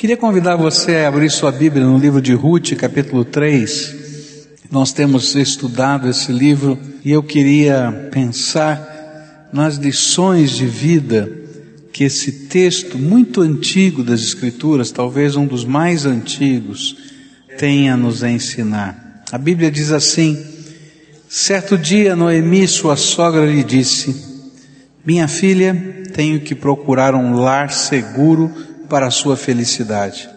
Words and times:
Queria 0.00 0.16
convidar 0.16 0.56
você 0.56 0.96
a 0.96 1.08
abrir 1.08 1.30
sua 1.30 1.52
Bíblia 1.52 1.84
no 1.84 1.98
livro 1.98 2.22
de 2.22 2.32
Ruth, 2.32 2.74
capítulo 2.74 3.22
3. 3.22 3.94
Nós 4.70 4.94
temos 4.94 5.34
estudado 5.34 6.08
esse 6.08 6.32
livro 6.32 6.78
e 7.04 7.12
eu 7.12 7.22
queria 7.22 8.08
pensar 8.10 9.50
nas 9.52 9.76
lições 9.76 10.52
de 10.52 10.64
vida 10.64 11.30
que 11.92 12.02
esse 12.02 12.46
texto 12.48 12.96
muito 12.96 13.42
antigo 13.42 14.02
das 14.02 14.22
Escrituras, 14.22 14.90
talvez 14.90 15.36
um 15.36 15.44
dos 15.44 15.66
mais 15.66 16.06
antigos, 16.06 16.96
tem 17.58 17.90
a 17.90 17.96
nos 17.96 18.22
ensinar. 18.22 19.22
A 19.30 19.36
Bíblia 19.36 19.70
diz 19.70 19.92
assim: 19.92 20.42
Certo 21.28 21.76
dia 21.76 22.16
Noemi, 22.16 22.66
sua 22.66 22.96
sogra, 22.96 23.44
lhe 23.44 23.62
disse: 23.62 24.16
Minha 25.04 25.28
filha, 25.28 26.06
tenho 26.14 26.40
que 26.40 26.54
procurar 26.54 27.14
um 27.14 27.34
lar 27.34 27.70
seguro 27.70 28.69
para 28.90 29.06
a 29.06 29.10
sua 29.10 29.36
felicidade. 29.36 30.28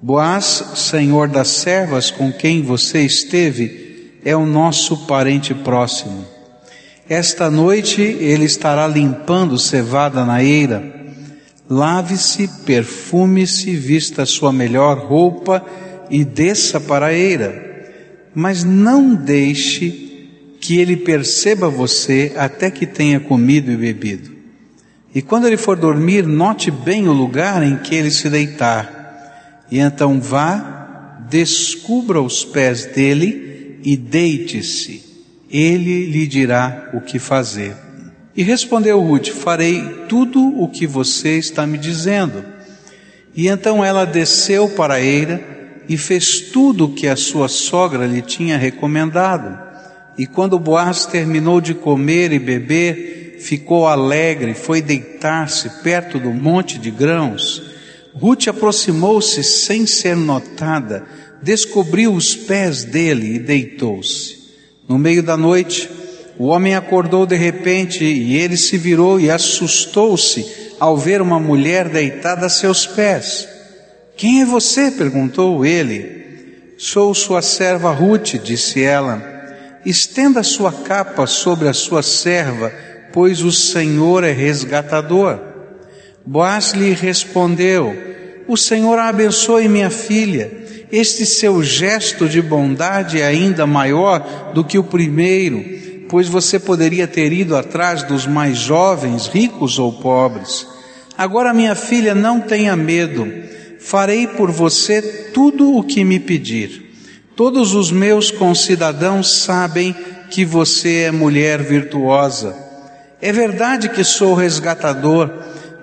Boaz, 0.00 0.64
senhor 0.74 1.26
das 1.26 1.48
servas 1.48 2.10
com 2.10 2.30
quem 2.30 2.62
você 2.62 3.00
esteve, 3.00 4.20
é 4.24 4.36
o 4.36 4.46
nosso 4.46 5.06
parente 5.06 5.54
próximo. 5.54 6.24
Esta 7.08 7.50
noite 7.50 8.00
ele 8.00 8.44
estará 8.44 8.86
limpando 8.86 9.58
cevada 9.58 10.24
na 10.24 10.44
eira. 10.44 11.00
Lave-se, 11.68 12.48
perfume-se, 12.64 13.74
vista 13.74 14.26
sua 14.26 14.52
melhor 14.52 14.98
roupa 14.98 15.64
e 16.10 16.24
desça 16.24 16.78
para 16.78 17.06
a 17.06 17.14
eira. 17.14 17.70
Mas 18.34 18.62
não 18.62 19.14
deixe 19.14 20.28
que 20.60 20.78
ele 20.78 20.96
perceba 20.96 21.68
você 21.68 22.32
até 22.36 22.70
que 22.70 22.86
tenha 22.86 23.18
comido 23.18 23.72
e 23.72 23.76
bebido. 23.76 24.31
E 25.14 25.20
quando 25.20 25.46
ele 25.46 25.56
for 25.56 25.76
dormir, 25.76 26.26
note 26.26 26.70
bem 26.70 27.06
o 27.08 27.12
lugar 27.12 27.62
em 27.62 27.76
que 27.76 27.94
ele 27.94 28.10
se 28.10 28.30
deitar. 28.30 29.66
E 29.70 29.78
então 29.78 30.20
vá, 30.20 31.18
descubra 31.28 32.20
os 32.20 32.44
pés 32.44 32.86
dele 32.86 33.80
e 33.84 33.96
deite-se. 33.96 35.02
Ele 35.50 36.06
lhe 36.06 36.26
dirá 36.26 36.90
o 36.94 37.00
que 37.00 37.18
fazer. 37.18 37.76
E 38.34 38.42
respondeu 38.42 39.00
Ruth: 39.00 39.28
Farei 39.28 39.82
tudo 40.08 40.40
o 40.62 40.68
que 40.68 40.86
você 40.86 41.36
está 41.36 41.66
me 41.66 41.76
dizendo. 41.76 42.44
E 43.34 43.48
então 43.48 43.84
ela 43.84 44.06
desceu 44.06 44.68
para 44.70 44.94
a 44.94 45.00
eira 45.00 45.42
e 45.88 45.96
fez 45.96 46.40
tudo 46.40 46.86
o 46.86 46.92
que 46.94 47.06
a 47.06 47.16
sua 47.16 47.48
sogra 47.48 48.06
lhe 48.06 48.22
tinha 48.22 48.56
recomendado. 48.56 49.58
E 50.16 50.26
quando 50.26 50.58
Boaz 50.58 51.06
terminou 51.06 51.60
de 51.60 51.74
comer 51.74 52.32
e 52.32 52.38
beber, 52.38 53.21
ficou 53.42 53.88
alegre, 53.88 54.54
foi 54.54 54.80
deitar-se 54.80 55.68
perto 55.82 56.18
do 56.18 56.30
monte 56.30 56.78
de 56.78 56.90
grãos. 56.90 57.62
Ruth 58.14 58.46
aproximou-se 58.48 59.42
sem 59.42 59.84
ser 59.86 60.16
notada, 60.16 61.04
descobriu 61.42 62.14
os 62.14 62.36
pés 62.36 62.84
dele 62.84 63.34
e 63.34 63.38
deitou-se. 63.38 64.38
No 64.88 64.96
meio 64.96 65.22
da 65.22 65.36
noite, 65.36 65.90
o 66.38 66.46
homem 66.46 66.76
acordou 66.76 67.26
de 67.26 67.36
repente 67.36 68.04
e 68.04 68.36
ele 68.36 68.56
se 68.56 68.78
virou 68.78 69.18
e 69.18 69.30
assustou-se 69.30 70.46
ao 70.78 70.96
ver 70.96 71.20
uma 71.20 71.40
mulher 71.40 71.88
deitada 71.88 72.46
a 72.46 72.50
seus 72.50 72.86
pés. 72.86 73.48
Quem 74.16 74.42
é 74.42 74.44
você? 74.44 74.90
perguntou 74.90 75.64
ele. 75.64 76.22
Sou 76.78 77.14
sua 77.14 77.42
serva 77.42 77.92
Ruth, 77.92 78.34
disse 78.42 78.82
ela. 78.82 79.30
Estenda 79.84 80.42
sua 80.42 80.72
capa 80.72 81.26
sobre 81.26 81.68
a 81.68 81.72
sua 81.72 82.02
serva 82.02 82.72
pois 83.12 83.42
o 83.42 83.52
Senhor 83.52 84.24
é 84.24 84.32
resgatador. 84.32 85.38
Boaz 86.24 86.72
lhe 86.72 86.92
respondeu: 86.92 87.94
O 88.48 88.56
Senhor 88.56 88.98
abençoe, 88.98 89.68
minha 89.68 89.90
filha. 89.90 90.62
Este 90.90 91.24
seu 91.24 91.62
gesto 91.62 92.28
de 92.28 92.42
bondade 92.42 93.20
é 93.20 93.24
ainda 93.24 93.66
maior 93.66 94.52
do 94.52 94.62
que 94.62 94.78
o 94.78 94.84
primeiro, 94.84 95.64
pois 96.08 96.28
você 96.28 96.58
poderia 96.58 97.06
ter 97.06 97.32
ido 97.32 97.56
atrás 97.56 98.02
dos 98.02 98.26
mais 98.26 98.58
jovens, 98.58 99.26
ricos 99.26 99.78
ou 99.78 99.92
pobres. 99.94 100.66
Agora, 101.16 101.54
minha 101.54 101.74
filha, 101.74 102.14
não 102.14 102.40
tenha 102.40 102.76
medo. 102.76 103.26
Farei 103.80 104.26
por 104.26 104.50
você 104.50 105.00
tudo 105.32 105.76
o 105.76 105.82
que 105.82 106.04
me 106.04 106.20
pedir. 106.20 106.90
Todos 107.34 107.74
os 107.74 107.90
meus 107.90 108.30
concidadãos 108.30 109.42
sabem 109.42 109.96
que 110.30 110.44
você 110.44 111.04
é 111.04 111.10
mulher 111.10 111.62
virtuosa. 111.62 112.71
É 113.24 113.30
verdade 113.30 113.88
que 113.88 114.02
sou 114.02 114.34
resgatador, 114.34 115.30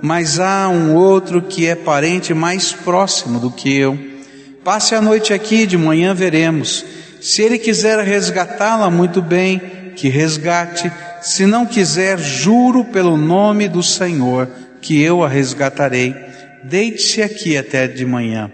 mas 0.01 0.41
há 0.41 0.67
um 0.67 0.93
outro 0.93 1.41
que 1.41 1.67
é 1.67 1.73
parente 1.73 2.33
mais 2.33 2.73
próximo 2.73 3.39
do 3.39 3.49
que 3.49 3.73
eu. 3.73 3.97
Passe 4.61 4.93
a 4.93 5.01
noite 5.01 5.33
aqui, 5.33 5.65
de 5.65 5.77
manhã 5.77 6.13
veremos. 6.13 6.83
Se 7.21 7.41
ele 7.41 7.57
quiser 7.57 7.97
resgatá-la, 8.03 8.89
muito 8.89 9.21
bem, 9.21 9.57
que 9.95 10.09
resgate. 10.09 10.91
Se 11.21 11.45
não 11.45 11.65
quiser, 11.65 12.19
juro 12.19 12.83
pelo 12.83 13.15
nome 13.15 13.69
do 13.69 13.81
Senhor 13.81 14.49
que 14.81 15.01
eu 15.01 15.23
a 15.23 15.29
resgatarei. 15.29 16.13
Deite-se 16.65 17.21
aqui 17.21 17.57
até 17.57 17.87
de 17.87 18.05
manhã. 18.05 18.51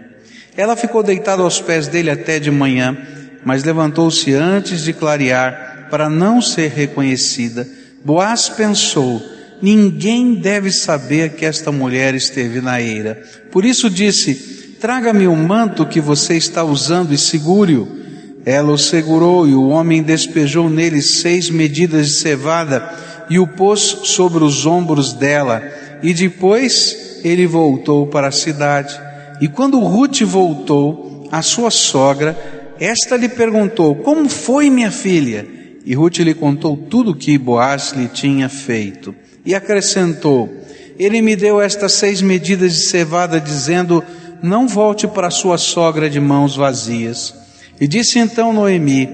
Ela 0.56 0.76
ficou 0.76 1.02
deitada 1.02 1.42
aos 1.42 1.60
pés 1.60 1.88
dele 1.88 2.12
até 2.12 2.40
de 2.40 2.52
manhã, 2.52 2.96
mas 3.44 3.64
levantou-se 3.64 4.32
antes 4.32 4.84
de 4.84 4.94
clarear, 4.94 5.88
para 5.90 6.08
não 6.08 6.40
ser 6.40 6.70
reconhecida 6.70 7.68
Boaz 8.06 8.48
pensou: 8.50 9.20
ninguém 9.60 10.36
deve 10.36 10.72
saber 10.72 11.32
que 11.32 11.44
esta 11.44 11.72
mulher 11.72 12.14
esteve 12.14 12.62
na 12.62 12.80
eira. 12.80 13.20
Por 13.52 13.66
isso 13.66 13.90
disse: 13.90 14.78
Traga-me 14.80 15.28
o 15.28 15.36
manto 15.36 15.88
que 15.88 16.00
você 16.00 16.38
está 16.38 16.64
usando 16.64 17.12
e 17.12 17.18
segure-o. 17.18 18.06
Ela 18.46 18.72
o 18.72 18.78
segurou 18.78 19.48
e 19.48 19.56
o 19.56 19.70
homem 19.70 20.04
despejou 20.04 20.70
nele 20.70 21.02
seis 21.02 21.50
medidas 21.50 22.10
de 22.10 22.14
cevada 22.14 22.88
e 23.28 23.40
o 23.40 23.48
pôs 23.48 23.82
sobre 24.04 24.44
os 24.44 24.68
ombros 24.68 25.12
dela. 25.12 25.64
E 26.04 26.14
depois 26.14 27.22
ele 27.24 27.48
voltou 27.48 28.06
para 28.06 28.28
a 28.28 28.32
cidade. 28.32 29.02
E 29.42 29.48
quando 29.48 29.80
Ruth 29.80 30.22
voltou, 30.22 31.28
a 31.32 31.42
sua 31.42 31.72
sogra, 31.72 32.38
esta 32.80 33.18
lhe 33.18 33.30
perguntou: 33.30 33.96
Como 33.96 34.30
foi, 34.30 34.70
minha 34.70 34.92
filha? 34.92 35.55
E 35.86 35.94
Ruth 35.94 36.18
lhe 36.18 36.34
contou 36.34 36.76
tudo 36.76 37.12
o 37.12 37.16
que 37.16 37.38
Boaz 37.38 37.94
lhe 37.96 38.08
tinha 38.08 38.50
feito. 38.50 39.14
E 39.46 39.54
acrescentou: 39.54 40.52
Ele 40.98 41.22
me 41.22 41.36
deu 41.36 41.62
estas 41.62 41.94
seis 41.94 42.22
medidas 42.22 42.74
de 42.74 42.80
cevada, 42.86 43.40
dizendo: 43.40 44.04
Não 44.42 44.68
volte 44.68 45.08
para 45.08 45.30
sua 45.30 45.58
sogra 45.60 46.10
de 46.10 46.20
mãos 46.20 46.56
vazias. 46.56 47.36
E 47.80 47.88
disse 47.88 48.18
então 48.18 48.52
Noemi: 48.52 49.08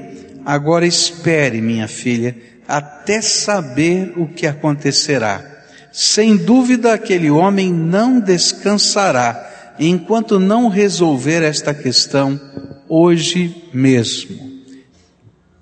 Agora 0.46 0.88
espere, 0.88 1.62
minha 1.62 1.90
filha, 1.90 2.36
até 2.68 3.22
saber 3.22 4.14
o 4.16 4.28
que 4.28 4.48
acontecerá. 4.48 5.46
Sem 5.92 6.38
dúvida 6.38 6.94
aquele 6.94 7.30
homem 7.30 7.72
não 7.72 8.18
descansará 8.18 9.76
enquanto 9.78 10.40
não 10.40 10.70
resolver 10.70 11.44
esta 11.44 11.74
questão 11.74 12.40
hoje 12.88 13.68
mesmo. 13.74 14.51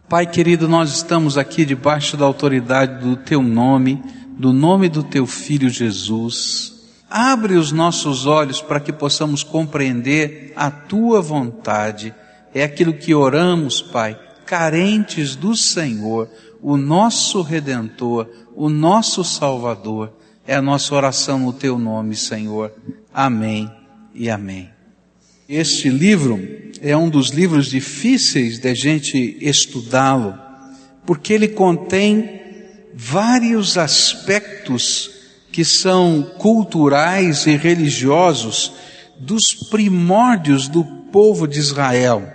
Pai 0.09 0.25
querido, 0.25 0.67
nós 0.67 0.91
estamos 0.91 1.37
aqui 1.37 1.63
debaixo 1.63 2.17
da 2.17 2.25
autoridade 2.25 2.99
do 3.05 3.15
Teu 3.15 3.43
nome, 3.43 4.03
do 4.31 4.51
nome 4.51 4.89
do 4.89 5.03
Teu 5.03 5.27
Filho 5.27 5.69
Jesus. 5.69 6.73
Abre 7.07 7.53
os 7.53 7.71
nossos 7.71 8.25
olhos 8.25 8.59
para 8.59 8.79
que 8.79 8.91
possamos 8.91 9.43
compreender 9.43 10.51
a 10.55 10.71
Tua 10.71 11.21
vontade. 11.21 12.11
É 12.55 12.63
aquilo 12.63 12.91
que 12.91 13.13
oramos, 13.13 13.83
Pai, 13.83 14.19
carentes 14.47 15.35
do 15.35 15.55
Senhor, 15.55 16.27
o 16.59 16.75
nosso 16.75 17.43
Redentor, 17.43 18.27
o 18.55 18.67
nosso 18.67 19.23
Salvador. 19.23 20.11
É 20.47 20.55
a 20.55 20.61
nossa 20.61 20.95
oração 20.95 21.37
no 21.37 21.53
Teu 21.53 21.77
nome, 21.77 22.15
Senhor. 22.15 22.73
Amém 23.13 23.71
e 24.15 24.27
amém. 24.27 24.78
Este 25.49 25.89
livro 25.89 26.39
é 26.79 26.95
um 26.95 27.09
dos 27.09 27.29
livros 27.29 27.71
difíceis 27.71 28.59
de 28.59 28.69
a 28.69 28.75
gente 28.75 29.35
estudá-lo, 29.41 30.37
porque 31.07 31.33
ele 31.33 31.47
contém 31.47 32.39
vários 32.93 33.75
aspectos 33.75 35.09
que 35.51 35.65
são 35.65 36.21
culturais 36.37 37.47
e 37.47 37.55
religiosos 37.55 38.73
dos 39.17 39.41
primórdios 39.71 40.67
do 40.67 40.85
povo 41.11 41.47
de 41.47 41.57
Israel. 41.57 42.31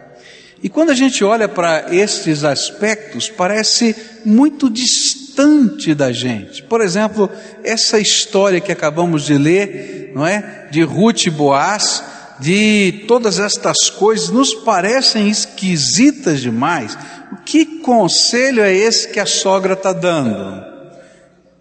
E 0.61 0.69
quando 0.69 0.91
a 0.91 0.95
gente 0.95 1.23
olha 1.23 1.49
para 1.49 1.95
estes 1.95 2.43
aspectos, 2.43 3.29
parece 3.29 3.95
muito 4.25 4.69
distante 4.69 5.95
da 5.95 6.11
gente. 6.11 6.65
Por 6.65 6.81
exemplo, 6.81 7.31
essa 7.63 8.01
história 8.01 8.61
que 8.61 8.73
acabamos 8.73 9.25
de 9.25 9.39
ler, 9.39 10.11
não 10.17 10.27
é? 10.27 10.67
De 10.73 10.83
Ruth 10.83 11.27
e 11.27 11.31
Boaz, 11.31 12.03
de 12.41 13.05
todas 13.07 13.39
estas 13.39 13.91
coisas 13.91 14.31
nos 14.31 14.55
parecem 14.55 15.29
esquisitas 15.29 16.41
demais. 16.41 16.97
O 17.33 17.37
que 17.45 17.81
conselho 17.81 18.63
é 18.63 18.75
esse 18.75 19.09
que 19.09 19.21
a 19.21 19.27
sogra 19.27 19.75
está 19.75 19.93
dando? 19.93 20.65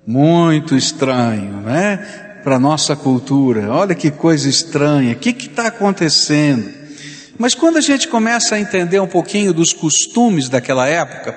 Muito 0.06 0.76
estranho, 0.76 1.62
né? 1.62 2.24
para 2.44 2.60
nossa 2.60 2.96
cultura. 2.96 3.72
Olha 3.72 3.96
que 3.96 4.12
coisa 4.12 4.50
estranha, 4.50 5.14
o 5.14 5.16
que 5.16 5.30
está 5.30 5.68
acontecendo? 5.68 6.70
Mas 7.38 7.56
quando 7.56 7.78
a 7.78 7.82
gente 7.82 8.08
começa 8.08 8.56
a 8.56 8.60
entender 8.60 9.00
um 9.00 9.08
pouquinho 9.08 9.54
dos 9.54 9.74
costumes 9.74 10.50
daquela 10.50 10.88
época, 10.88 11.36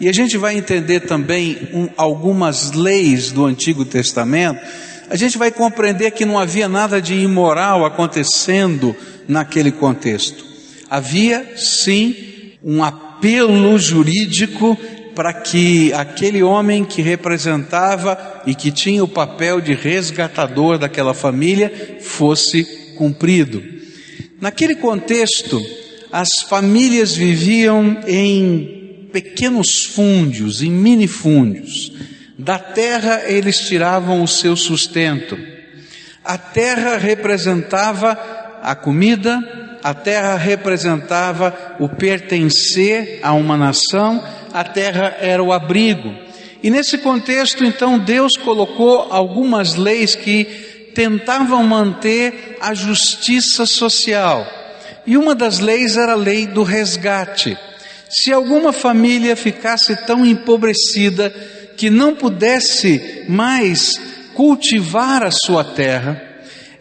e 0.00 0.08
a 0.08 0.12
gente 0.12 0.36
vai 0.36 0.56
entender 0.56 1.00
também 1.00 1.68
um, 1.72 1.88
algumas 1.96 2.72
leis 2.72 3.32
do 3.32 3.46
Antigo 3.46 3.84
Testamento, 3.84 4.60
a 5.10 5.16
gente 5.16 5.38
vai 5.38 5.50
compreender 5.50 6.10
que 6.10 6.24
não 6.24 6.38
havia 6.38 6.68
nada 6.68 7.00
de 7.00 7.14
imoral 7.14 7.84
acontecendo 7.84 8.94
naquele 9.26 9.72
contexto. 9.72 10.44
Havia 10.90 11.56
sim 11.56 12.14
um 12.62 12.82
apelo 12.82 13.78
jurídico 13.78 14.76
para 15.14 15.32
que 15.32 15.92
aquele 15.94 16.42
homem 16.42 16.84
que 16.84 17.02
representava 17.02 18.42
e 18.46 18.54
que 18.54 18.70
tinha 18.70 19.02
o 19.02 19.08
papel 19.08 19.60
de 19.60 19.74
resgatador 19.74 20.78
daquela 20.78 21.12
família 21.12 21.98
fosse 22.00 22.64
cumprido. 22.96 23.62
Naquele 24.40 24.76
contexto, 24.76 25.60
as 26.12 26.42
famílias 26.42 27.14
viviam 27.14 27.98
em 28.06 29.08
pequenos 29.12 29.84
fúndios, 29.84 30.62
em 30.62 30.70
minifúndios. 30.70 31.92
Da 32.38 32.56
terra 32.56 33.22
eles 33.26 33.58
tiravam 33.58 34.22
o 34.22 34.28
seu 34.28 34.54
sustento. 34.54 35.36
A 36.24 36.38
terra 36.38 36.96
representava 36.96 38.16
a 38.62 38.76
comida, 38.76 39.78
a 39.82 39.92
terra 39.92 40.36
representava 40.36 41.76
o 41.80 41.88
pertencer 41.88 43.18
a 43.24 43.32
uma 43.32 43.56
nação, 43.56 44.22
a 44.52 44.62
terra 44.62 45.16
era 45.20 45.42
o 45.42 45.52
abrigo. 45.52 46.14
E 46.62 46.70
nesse 46.70 46.98
contexto, 46.98 47.64
então, 47.64 47.98
Deus 47.98 48.36
colocou 48.36 49.08
algumas 49.10 49.74
leis 49.74 50.14
que 50.14 50.44
tentavam 50.94 51.64
manter 51.64 52.56
a 52.60 52.72
justiça 52.72 53.66
social. 53.66 54.46
E 55.04 55.16
uma 55.16 55.34
das 55.34 55.58
leis 55.58 55.96
era 55.96 56.12
a 56.12 56.16
lei 56.16 56.46
do 56.46 56.62
resgate. 56.62 57.58
Se 58.08 58.32
alguma 58.32 58.72
família 58.72 59.34
ficasse 59.34 59.94
tão 60.06 60.24
empobrecida 60.24 61.32
que 61.78 61.88
não 61.88 62.14
pudesse 62.14 63.24
mais 63.28 63.98
cultivar 64.34 65.22
a 65.22 65.30
sua 65.30 65.62
terra, 65.62 66.20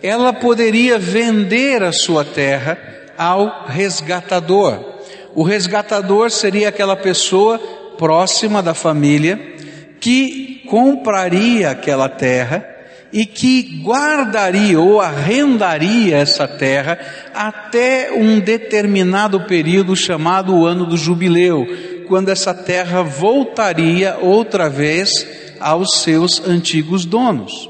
ela 0.01 0.33
poderia 0.33 0.97
vender 0.97 1.83
a 1.83 1.91
sua 1.91 2.25
terra 2.25 2.77
ao 3.15 3.67
resgatador. 3.67 4.97
O 5.35 5.43
resgatador 5.43 6.31
seria 6.31 6.69
aquela 6.69 6.95
pessoa 6.95 7.59
próxima 7.97 8.61
da 8.61 8.73
família 8.73 9.39
que 9.99 10.63
compraria 10.67 11.69
aquela 11.69 12.09
terra 12.09 12.67
e 13.13 13.25
que 13.25 13.81
guardaria 13.83 14.79
ou 14.79 14.99
arrendaria 14.99 16.17
essa 16.17 16.47
terra 16.47 16.99
até 17.33 18.11
um 18.11 18.39
determinado 18.39 19.41
período 19.41 19.95
chamado 19.95 20.55
o 20.55 20.65
ano 20.65 20.85
do 20.85 20.97
jubileu, 20.97 21.65
quando 22.07 22.29
essa 22.29 22.53
terra 22.53 23.03
voltaria 23.03 24.17
outra 24.21 24.69
vez 24.69 25.09
aos 25.59 26.01
seus 26.01 26.41
antigos 26.47 27.05
donos. 27.05 27.69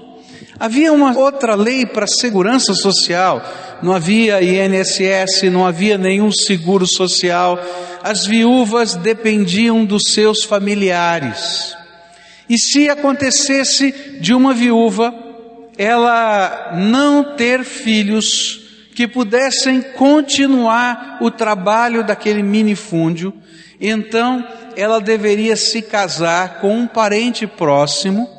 Havia 0.59 0.91
uma 0.91 1.15
outra 1.17 1.55
lei 1.55 1.85
para 1.85 2.07
segurança 2.07 2.73
social, 2.73 3.43
não 3.81 3.93
havia 3.93 4.41
INSS, 4.41 5.43
não 5.51 5.67
havia 5.67 5.97
nenhum 5.97 6.31
seguro 6.31 6.87
social, 6.87 7.59
as 8.03 8.25
viúvas 8.25 8.95
dependiam 8.95 9.85
dos 9.85 10.11
seus 10.13 10.43
familiares. 10.43 11.75
E 12.49 12.57
se 12.57 12.89
acontecesse 12.89 14.19
de 14.19 14.33
uma 14.33 14.53
viúva, 14.53 15.13
ela 15.77 16.71
não 16.75 17.35
ter 17.35 17.63
filhos 17.63 18.61
que 18.95 19.07
pudessem 19.07 19.79
continuar 19.79 21.19
o 21.21 21.29
trabalho 21.29 22.03
daquele 22.03 22.41
minifúndio, 22.41 23.31
então 23.79 24.47
ela 24.75 24.99
deveria 24.99 25.55
se 25.55 25.81
casar 25.81 26.59
com 26.59 26.77
um 26.77 26.87
parente 26.87 27.45
próximo 27.45 28.29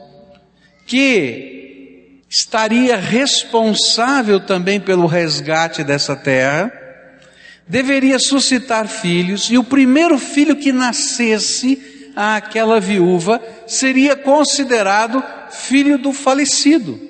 que 0.87 2.23
estaria 2.29 2.96
responsável 2.96 4.40
também 4.40 4.81
pelo 4.81 5.06
resgate 5.06 5.82
dessa 5.82 6.14
terra, 6.14 6.73
deveria 7.67 8.19
suscitar 8.19 8.88
filhos, 8.88 9.50
e 9.50 9.58
o 9.58 9.64
primeiro 9.64 10.19
filho 10.19 10.56
que 10.56 10.73
nascesse 10.73 12.12
àquela 12.17 12.81
viúva 12.81 13.41
seria 13.67 14.17
considerado 14.17 15.23
filho 15.50 15.99
do 15.99 16.12
falecido. 16.12 17.00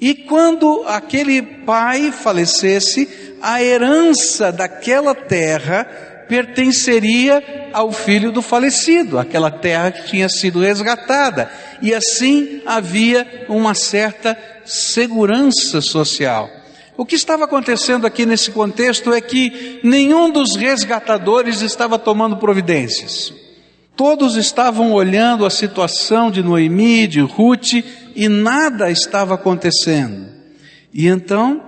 E 0.00 0.14
quando 0.14 0.84
aquele 0.86 1.40
pai 1.40 2.12
falecesse, 2.12 3.08
a 3.40 3.62
herança 3.62 4.52
daquela 4.52 5.14
terra 5.14 6.15
pertenceria 6.28 7.70
ao 7.72 7.92
filho 7.92 8.32
do 8.32 8.42
falecido, 8.42 9.18
aquela 9.18 9.50
terra 9.50 9.90
que 9.90 10.08
tinha 10.08 10.28
sido 10.28 10.60
resgatada. 10.60 11.50
E 11.80 11.94
assim 11.94 12.62
havia 12.66 13.46
uma 13.48 13.74
certa 13.74 14.36
segurança 14.64 15.80
social. 15.80 16.50
O 16.96 17.04
que 17.04 17.14
estava 17.14 17.44
acontecendo 17.44 18.06
aqui 18.06 18.24
nesse 18.24 18.50
contexto 18.50 19.12
é 19.12 19.20
que 19.20 19.80
nenhum 19.82 20.30
dos 20.30 20.56
resgatadores 20.56 21.60
estava 21.60 21.98
tomando 21.98 22.38
providências. 22.38 23.32
Todos 23.94 24.36
estavam 24.36 24.92
olhando 24.92 25.44
a 25.44 25.50
situação 25.50 26.30
de 26.30 26.42
Noemi, 26.42 27.06
de 27.06 27.20
Ruth, 27.20 27.74
e 28.14 28.28
nada 28.28 28.90
estava 28.90 29.34
acontecendo. 29.34 30.26
E 30.92 31.06
então 31.06 31.62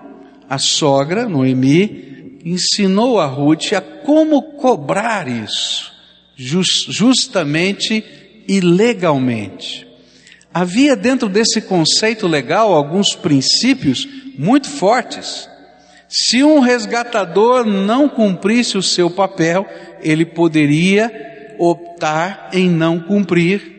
a 0.49 0.59
sogra, 0.59 1.29
Noemi, 1.29 2.18
ensinou 2.45 3.21
a 3.21 3.27
Ruth 3.27 3.73
a 3.73 3.81
como 3.81 4.43
cobrar 4.55 5.29
isso, 5.29 5.93
just, 6.37 6.91
justamente 6.91 8.05
e 8.47 8.61
legalmente. 8.61 9.87
Havia 10.53 10.97
dentro 10.97 11.29
desse 11.29 11.61
conceito 11.61 12.27
legal 12.27 12.73
alguns 12.73 13.15
princípios 13.15 14.09
muito 14.39 14.69
fortes. 14.69 15.49
Se 16.09 16.43
um 16.43 16.59
resgatador 16.61 17.67
não 17.67 18.09
cumprisse 18.09 18.79
o 18.79 18.83
seu 18.83 19.11
papel, 19.11 19.67
ele 20.01 20.25
poderia 20.25 21.55
optar 21.59 22.51
em 22.53 22.71
não 22.71 22.99
cumprir. 22.99 23.77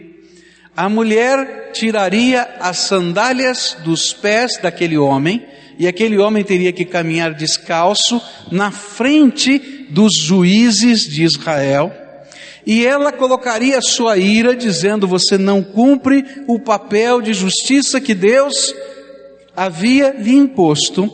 A 0.78 0.88
mulher 0.88 1.72
tiraria 1.74 2.44
as 2.60 2.78
sandálias 2.78 3.76
dos 3.84 4.14
pés 4.14 4.58
daquele 4.62 4.98
homem 4.98 5.46
e 5.80 5.88
aquele 5.88 6.18
homem 6.18 6.44
teria 6.44 6.74
que 6.74 6.84
caminhar 6.84 7.34
descalço 7.34 8.22
na 8.52 8.70
frente 8.70 9.88
dos 9.90 10.14
juízes 10.14 11.08
de 11.08 11.24
Israel, 11.24 11.90
e 12.66 12.86
ela 12.86 13.14
colocaria 13.14 13.82
sua 13.82 14.18
ira, 14.18 14.54
dizendo: 14.54 15.08
Você 15.08 15.38
não 15.38 15.64
cumpre 15.64 16.26
o 16.46 16.60
papel 16.60 17.22
de 17.22 17.34
justiça 17.34 18.02
que 18.02 18.14
Deus 18.14 18.76
havia 19.56 20.12
lhe 20.12 20.36
imposto, 20.36 21.10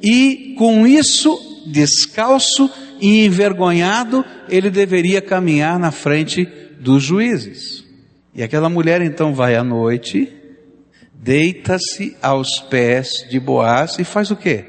e 0.00 0.54
com 0.56 0.86
isso, 0.86 1.36
descalço 1.66 2.70
e 3.00 3.26
envergonhado, 3.26 4.24
ele 4.48 4.70
deveria 4.70 5.20
caminhar 5.20 5.78
na 5.78 5.90
frente 5.90 6.48
dos 6.78 7.02
juízes. 7.02 7.84
E 8.32 8.42
aquela 8.42 8.68
mulher 8.68 9.02
então 9.02 9.34
vai 9.34 9.56
à 9.56 9.64
noite, 9.64 10.32
deita-se 11.24 12.14
aos 12.20 12.60
pés 12.68 13.26
de 13.30 13.40
Boaz 13.40 13.98
e 13.98 14.04
faz 14.04 14.30
o 14.30 14.36
quê? 14.36 14.62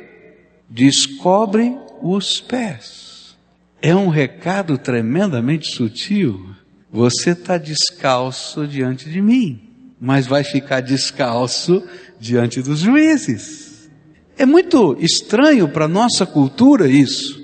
Descobre 0.70 1.78
os 2.02 2.40
pés. 2.40 3.36
É 3.82 3.94
um 3.94 4.08
recado 4.08 4.78
tremendamente 4.78 5.68
sutil. 5.68 6.56
Você 6.90 7.32
está 7.32 7.58
descalço 7.58 8.66
diante 8.66 9.10
de 9.10 9.22
mim, 9.22 9.70
mas 10.00 10.28
vai 10.28 10.46
ficar 10.46 10.80
descalço 10.80 11.84
diante 12.22 12.62
dos 12.62 12.80
juízes. 12.80 13.90
É 14.38 14.46
muito 14.46 14.96
estranho 15.02 15.68
para 15.68 15.90
nossa 15.90 16.26
cultura 16.26 16.88
isso, 16.88 17.44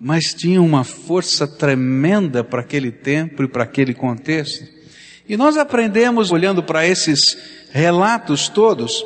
mas 0.00 0.32
tinha 0.34 0.62
uma 0.62 0.84
força 0.84 1.48
tremenda 1.48 2.44
para 2.44 2.60
aquele 2.60 2.92
tempo 2.92 3.42
e 3.42 3.48
para 3.48 3.64
aquele 3.64 3.92
contexto. 3.92 4.76
E 5.28 5.36
nós 5.36 5.56
aprendemos, 5.56 6.30
olhando 6.30 6.62
para 6.62 6.86
esses 6.86 7.18
relatos 7.76 8.48
todos, 8.48 9.04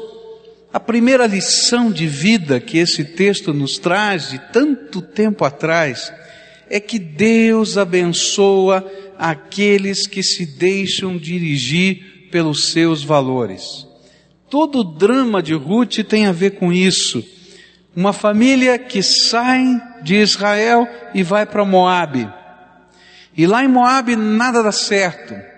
a 0.73 0.79
primeira 0.79 1.27
lição 1.27 1.91
de 1.91 2.07
vida 2.07 2.61
que 2.61 2.79
esse 2.79 3.05
texto 3.05 3.53
nos 3.53 3.79
traz 3.79 4.31
de 4.31 4.39
tanto 4.53 5.03
tempo 5.03 5.45
atrás 5.45 6.12
é 6.69 6.79
que 6.79 6.97
Deus 6.97 7.77
abençoa 7.77 8.89
aqueles 9.19 10.07
que 10.07 10.23
se 10.23 10.47
deixam 10.47 11.19
dirigir 11.19 12.29
pelos 12.31 12.71
seus 12.71 13.03
valores. 13.03 13.89
Todo 14.49 14.79
o 14.79 14.85
drama 14.85 15.43
de 15.43 15.53
Ruth 15.53 16.05
tem 16.09 16.27
a 16.27 16.33
ver 16.33 16.53
com 16.53 16.73
isso. 16.73 17.25
Uma 17.95 18.12
família 18.12 18.79
que 18.79 19.03
sai 19.03 19.65
de 20.05 20.15
Israel 20.15 20.87
e 21.12 21.25
vai 21.25 21.45
para 21.45 21.65
Moabe. 21.65 22.29
E 23.37 23.49
lá 23.49 23.65
em 23.65 23.69
Moabe 23.69 24.15
nada 24.15 24.62
dá 24.62 24.71
certo. 24.71 25.50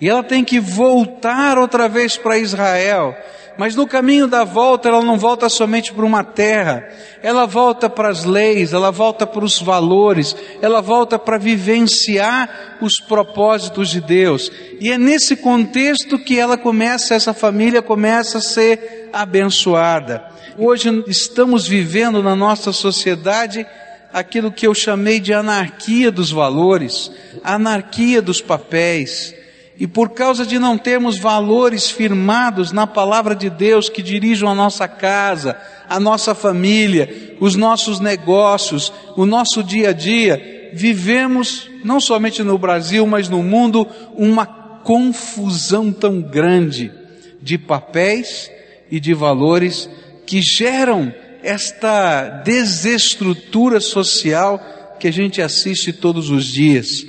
E 0.00 0.08
ela 0.08 0.22
tem 0.22 0.42
que 0.42 0.58
voltar 0.58 1.58
outra 1.58 1.88
vez 1.88 2.16
para 2.16 2.38
Israel. 2.38 3.14
mas 3.58 3.76
no 3.76 3.86
caminho 3.86 4.26
da 4.26 4.42
volta 4.42 4.88
ela 4.88 5.02
não 5.02 5.18
volta 5.18 5.46
somente 5.50 5.92
para 5.92 6.06
uma 6.06 6.24
terra, 6.24 6.88
ela 7.22 7.44
volta 7.44 7.90
para 7.90 8.08
as 8.08 8.24
leis, 8.24 8.72
ela 8.72 8.90
volta 8.90 9.26
para 9.26 9.44
os 9.44 9.60
valores, 9.60 10.34
ela 10.62 10.80
volta 10.80 11.18
para 11.18 11.36
vivenciar 11.36 12.78
os 12.80 12.98
propósitos 12.98 13.90
de 13.90 14.00
Deus. 14.00 14.50
E 14.80 14.90
é 14.90 14.96
nesse 14.96 15.36
contexto 15.36 16.18
que 16.18 16.38
ela 16.38 16.56
começa, 16.56 17.14
essa 17.14 17.34
família 17.34 17.82
começa 17.82 18.38
a 18.38 18.40
ser 18.40 19.10
abençoada. 19.12 20.24
Hoje 20.56 21.04
estamos 21.06 21.66
vivendo 21.66 22.22
na 22.22 22.34
nossa 22.34 22.72
sociedade 22.72 23.66
aquilo 24.12 24.50
que 24.50 24.66
eu 24.66 24.74
chamei 24.74 25.20
de 25.20 25.34
anarquia 25.34 26.10
dos 26.10 26.30
valores, 26.30 27.10
anarquia 27.44 28.22
dos 28.22 28.40
papéis. 28.40 29.34
E 29.80 29.86
por 29.86 30.10
causa 30.10 30.44
de 30.44 30.58
não 30.58 30.76
termos 30.76 31.16
valores 31.18 31.90
firmados 31.90 32.70
na 32.70 32.86
palavra 32.86 33.34
de 33.34 33.48
Deus 33.48 33.88
que 33.88 34.02
dirijam 34.02 34.46
a 34.46 34.54
nossa 34.54 34.86
casa, 34.86 35.56
a 35.88 35.98
nossa 35.98 36.34
família, 36.34 37.36
os 37.40 37.56
nossos 37.56 37.98
negócios, 37.98 38.92
o 39.16 39.24
nosso 39.24 39.64
dia 39.64 39.88
a 39.88 39.92
dia, 39.94 40.70
vivemos, 40.74 41.70
não 41.82 41.98
somente 41.98 42.42
no 42.42 42.58
Brasil, 42.58 43.06
mas 43.06 43.30
no 43.30 43.42
mundo, 43.42 43.88
uma 44.14 44.44
confusão 44.44 45.90
tão 45.90 46.20
grande 46.20 46.92
de 47.40 47.56
papéis 47.56 48.50
e 48.90 49.00
de 49.00 49.14
valores 49.14 49.88
que 50.26 50.42
geram 50.42 51.10
esta 51.42 52.42
desestrutura 52.44 53.80
social 53.80 54.60
que 55.00 55.08
a 55.08 55.12
gente 55.12 55.40
assiste 55.40 55.90
todos 55.90 56.28
os 56.28 56.44
dias. 56.44 57.06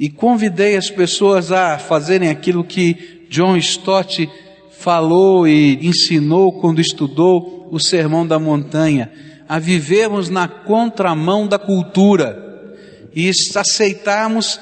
E 0.00 0.08
convidei 0.08 0.78
as 0.78 0.88
pessoas 0.88 1.52
a 1.52 1.78
fazerem 1.78 2.30
aquilo 2.30 2.64
que 2.64 3.26
John 3.28 3.54
Stott 3.58 4.26
falou 4.70 5.46
e 5.46 5.78
ensinou 5.86 6.58
quando 6.58 6.80
estudou 6.80 7.68
o 7.70 7.78
Sermão 7.78 8.26
da 8.26 8.38
Montanha, 8.38 9.12
a 9.46 9.58
vivermos 9.58 10.30
na 10.30 10.48
contramão 10.48 11.46
da 11.46 11.58
cultura 11.58 12.72
e 13.14 13.28
aceitarmos 13.28 14.58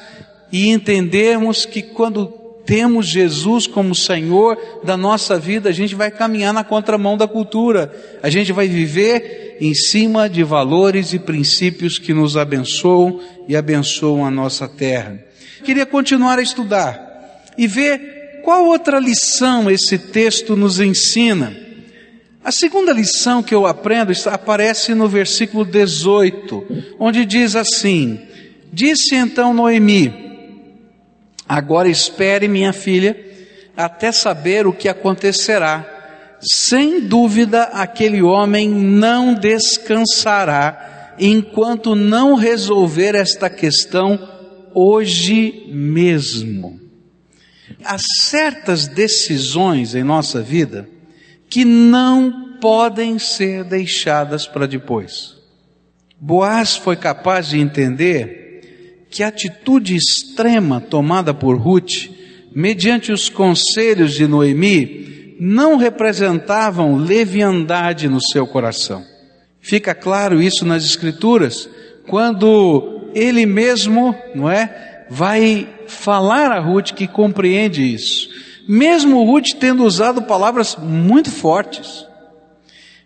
e 0.50 0.70
entendermos 0.70 1.64
que 1.64 1.82
quando 1.82 2.26
temos 2.66 3.06
Jesus 3.06 3.68
como 3.68 3.94
Senhor 3.94 4.58
da 4.82 4.96
nossa 4.96 5.38
vida, 5.38 5.68
a 5.68 5.72
gente 5.72 5.94
vai 5.94 6.10
caminhar 6.10 6.52
na 6.52 6.64
contramão 6.64 7.16
da 7.16 7.28
cultura. 7.28 7.94
A 8.24 8.28
gente 8.28 8.52
vai 8.52 8.66
viver 8.66 9.56
em 9.60 9.72
cima 9.72 10.28
de 10.28 10.42
valores 10.42 11.12
e 11.12 11.18
princípios 11.20 11.96
que 11.96 12.12
nos 12.12 12.36
abençoam 12.36 13.20
e 13.46 13.54
abençoam 13.54 14.26
a 14.26 14.30
nossa 14.32 14.66
terra. 14.66 15.27
Queria 15.62 15.86
continuar 15.86 16.38
a 16.38 16.42
estudar 16.42 17.44
e 17.56 17.66
ver 17.66 18.40
qual 18.44 18.64
outra 18.66 18.98
lição 18.98 19.70
esse 19.70 19.98
texto 19.98 20.56
nos 20.56 20.80
ensina. 20.80 21.54
A 22.42 22.52
segunda 22.52 22.92
lição 22.92 23.42
que 23.42 23.54
eu 23.54 23.66
aprendo 23.66 24.12
aparece 24.26 24.94
no 24.94 25.08
versículo 25.08 25.64
18, 25.64 26.94
onde 26.98 27.24
diz 27.24 27.54
assim: 27.56 28.20
Disse 28.72 29.14
então 29.14 29.52
Noemi, 29.52 30.28
Agora 31.48 31.88
espere, 31.88 32.46
minha 32.46 32.74
filha, 32.74 33.18
até 33.74 34.12
saber 34.12 34.66
o 34.66 34.72
que 34.72 34.88
acontecerá. 34.88 35.94
Sem 36.40 37.00
dúvida, 37.00 37.64
aquele 37.72 38.20
homem 38.22 38.68
não 38.68 39.32
descansará 39.32 41.14
enquanto 41.18 41.94
não 41.94 42.34
resolver 42.34 43.14
esta 43.14 43.48
questão 43.48 44.37
hoje 44.74 45.66
mesmo. 45.68 46.80
Há 47.84 47.96
certas 47.98 48.88
decisões 48.88 49.94
em 49.94 50.02
nossa 50.02 50.40
vida 50.40 50.88
que 51.48 51.64
não 51.64 52.58
podem 52.60 53.18
ser 53.18 53.64
deixadas 53.64 54.46
para 54.46 54.66
depois. 54.66 55.36
Boaz 56.20 56.76
foi 56.76 56.96
capaz 56.96 57.48
de 57.48 57.58
entender 57.58 59.06
que 59.10 59.22
a 59.22 59.28
atitude 59.28 59.96
extrema 59.96 60.80
tomada 60.80 61.32
por 61.32 61.56
Ruth, 61.56 62.10
mediante 62.54 63.12
os 63.12 63.28
conselhos 63.28 64.14
de 64.14 64.26
Noemi, 64.26 65.36
não 65.40 65.76
representavam 65.76 66.96
leviandade 66.96 68.08
no 68.08 68.20
seu 68.20 68.46
coração. 68.46 69.04
Fica 69.60 69.94
claro 69.94 70.42
isso 70.42 70.64
nas 70.66 70.84
Escrituras, 70.84 71.68
quando 72.06 72.97
ele 73.18 73.44
mesmo, 73.46 74.14
não 74.34 74.50
é, 74.50 75.04
vai 75.10 75.68
falar 75.86 76.52
a 76.52 76.60
Ruth 76.60 76.92
que 76.92 77.06
compreende 77.06 77.82
isso. 77.82 78.28
Mesmo 78.68 79.24
Ruth 79.24 79.54
tendo 79.58 79.84
usado 79.84 80.22
palavras 80.22 80.76
muito 80.76 81.30
fortes, 81.30 82.06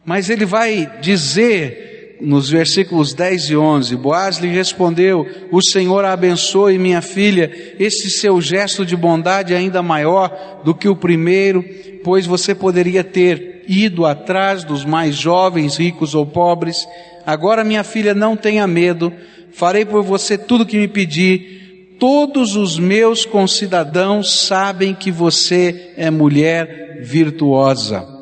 mas 0.04 0.28
ele 0.28 0.44
vai 0.44 0.98
dizer 1.00 1.92
nos 2.22 2.48
versículos 2.48 3.12
10 3.12 3.50
e 3.50 3.56
11, 3.56 3.96
Boaz 3.96 4.38
lhe 4.38 4.48
respondeu: 4.48 5.26
O 5.50 5.60
Senhor 5.60 6.04
a 6.04 6.12
abençoe, 6.12 6.78
minha 6.78 7.02
filha, 7.02 7.50
esse 7.78 8.10
seu 8.10 8.40
gesto 8.40 8.86
de 8.86 8.96
bondade 8.96 9.52
é 9.52 9.56
ainda 9.56 9.82
maior 9.82 10.60
do 10.64 10.74
que 10.74 10.88
o 10.88 10.96
primeiro, 10.96 11.64
pois 12.04 12.24
você 12.24 12.54
poderia 12.54 13.02
ter 13.02 13.64
ido 13.66 14.06
atrás 14.06 14.64
dos 14.64 14.84
mais 14.84 15.16
jovens, 15.16 15.76
ricos 15.76 16.14
ou 16.14 16.24
pobres. 16.24 16.86
Agora, 17.26 17.64
minha 17.64 17.84
filha, 17.84 18.14
não 18.14 18.36
tenha 18.36 18.66
medo, 18.66 19.12
farei 19.52 19.84
por 19.84 20.02
você 20.02 20.36
tudo 20.36 20.62
o 20.62 20.66
que 20.66 20.78
me 20.78 20.88
pedir. 20.88 21.96
Todos 21.98 22.56
os 22.56 22.78
meus 22.78 23.24
concidadãos 23.24 24.46
sabem 24.46 24.94
que 24.94 25.10
você 25.10 25.92
é 25.96 26.10
mulher 26.10 27.00
virtuosa. 27.02 28.21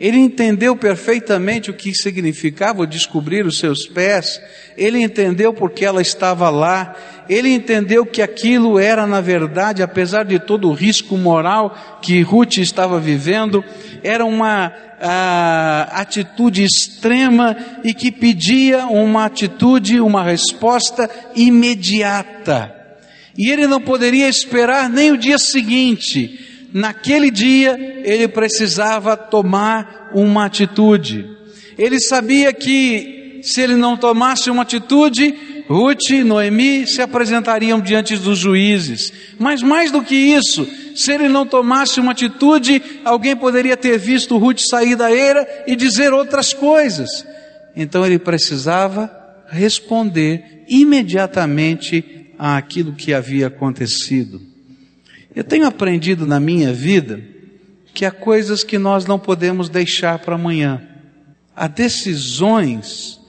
Ele 0.00 0.18
entendeu 0.18 0.76
perfeitamente 0.76 1.70
o 1.70 1.74
que 1.74 1.92
significava 1.92 2.86
descobrir 2.86 3.44
os 3.44 3.58
seus 3.58 3.86
pés, 3.86 4.40
ele 4.76 5.02
entendeu 5.02 5.52
porque 5.52 5.84
ela 5.84 6.00
estava 6.00 6.48
lá, 6.50 6.94
ele 7.28 7.52
entendeu 7.52 8.06
que 8.06 8.22
aquilo 8.22 8.78
era, 8.78 9.08
na 9.08 9.20
verdade, 9.20 9.82
apesar 9.82 10.24
de 10.24 10.38
todo 10.38 10.68
o 10.68 10.72
risco 10.72 11.16
moral 11.16 11.98
que 12.00 12.22
Ruth 12.22 12.58
estava 12.58 13.00
vivendo, 13.00 13.64
era 14.04 14.24
uma 14.24 14.72
a, 15.00 16.00
atitude 16.00 16.62
extrema 16.62 17.56
e 17.82 17.92
que 17.92 18.12
pedia 18.12 18.86
uma 18.86 19.24
atitude, 19.24 20.00
uma 20.00 20.22
resposta 20.22 21.10
imediata. 21.34 22.72
E 23.36 23.50
ele 23.50 23.66
não 23.66 23.80
poderia 23.80 24.28
esperar 24.28 24.88
nem 24.88 25.12
o 25.12 25.18
dia 25.18 25.38
seguinte, 25.38 26.57
naquele 26.72 27.30
dia 27.30 27.78
ele 28.04 28.28
precisava 28.28 29.16
tomar 29.16 30.10
uma 30.14 30.44
atitude. 30.44 31.28
Ele 31.76 32.00
sabia 32.00 32.52
que 32.52 33.40
se 33.42 33.60
ele 33.60 33.76
não 33.76 33.96
tomasse 33.96 34.50
uma 34.50 34.62
atitude, 34.62 35.34
Ruth 35.68 36.10
e 36.10 36.24
Noemi 36.24 36.86
se 36.86 37.02
apresentariam 37.02 37.80
diante 37.80 38.16
dos 38.16 38.38
juízes. 38.38 39.12
Mas 39.38 39.62
mais 39.62 39.90
do 39.90 40.02
que 40.02 40.14
isso, 40.14 40.66
se 40.94 41.12
ele 41.12 41.28
não 41.28 41.46
tomasse 41.46 42.00
uma 42.00 42.12
atitude, 42.12 42.82
alguém 43.04 43.36
poderia 43.36 43.76
ter 43.76 43.98
visto 43.98 44.36
Ruth 44.38 44.60
sair 44.60 44.96
da 44.96 45.12
eira 45.12 45.46
e 45.66 45.76
dizer 45.76 46.12
outras 46.12 46.52
coisas. 46.52 47.08
Então 47.76 48.04
ele 48.04 48.18
precisava 48.18 49.10
responder 49.46 50.64
imediatamente 50.68 52.32
àquilo 52.38 52.92
que 52.92 53.14
havia 53.14 53.46
acontecido. 53.46 54.47
Eu 55.38 55.44
tenho 55.44 55.68
aprendido 55.68 56.26
na 56.26 56.40
minha 56.40 56.72
vida 56.72 57.22
que 57.94 58.04
há 58.04 58.10
coisas 58.10 58.64
que 58.64 58.76
nós 58.76 59.06
não 59.06 59.20
podemos 59.20 59.68
deixar 59.68 60.18
para 60.18 60.34
amanhã. 60.34 60.82
Há 61.54 61.68
decisões 61.68 63.20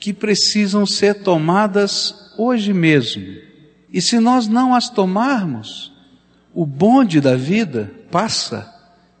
que 0.00 0.14
precisam 0.14 0.86
ser 0.86 1.16
tomadas 1.16 2.32
hoje 2.38 2.72
mesmo. 2.72 3.22
E 3.92 4.00
se 4.00 4.18
nós 4.18 4.48
não 4.48 4.74
as 4.74 4.88
tomarmos, 4.88 5.92
o 6.54 6.64
bonde 6.64 7.20
da 7.20 7.36
vida 7.36 7.92
passa 8.10 8.66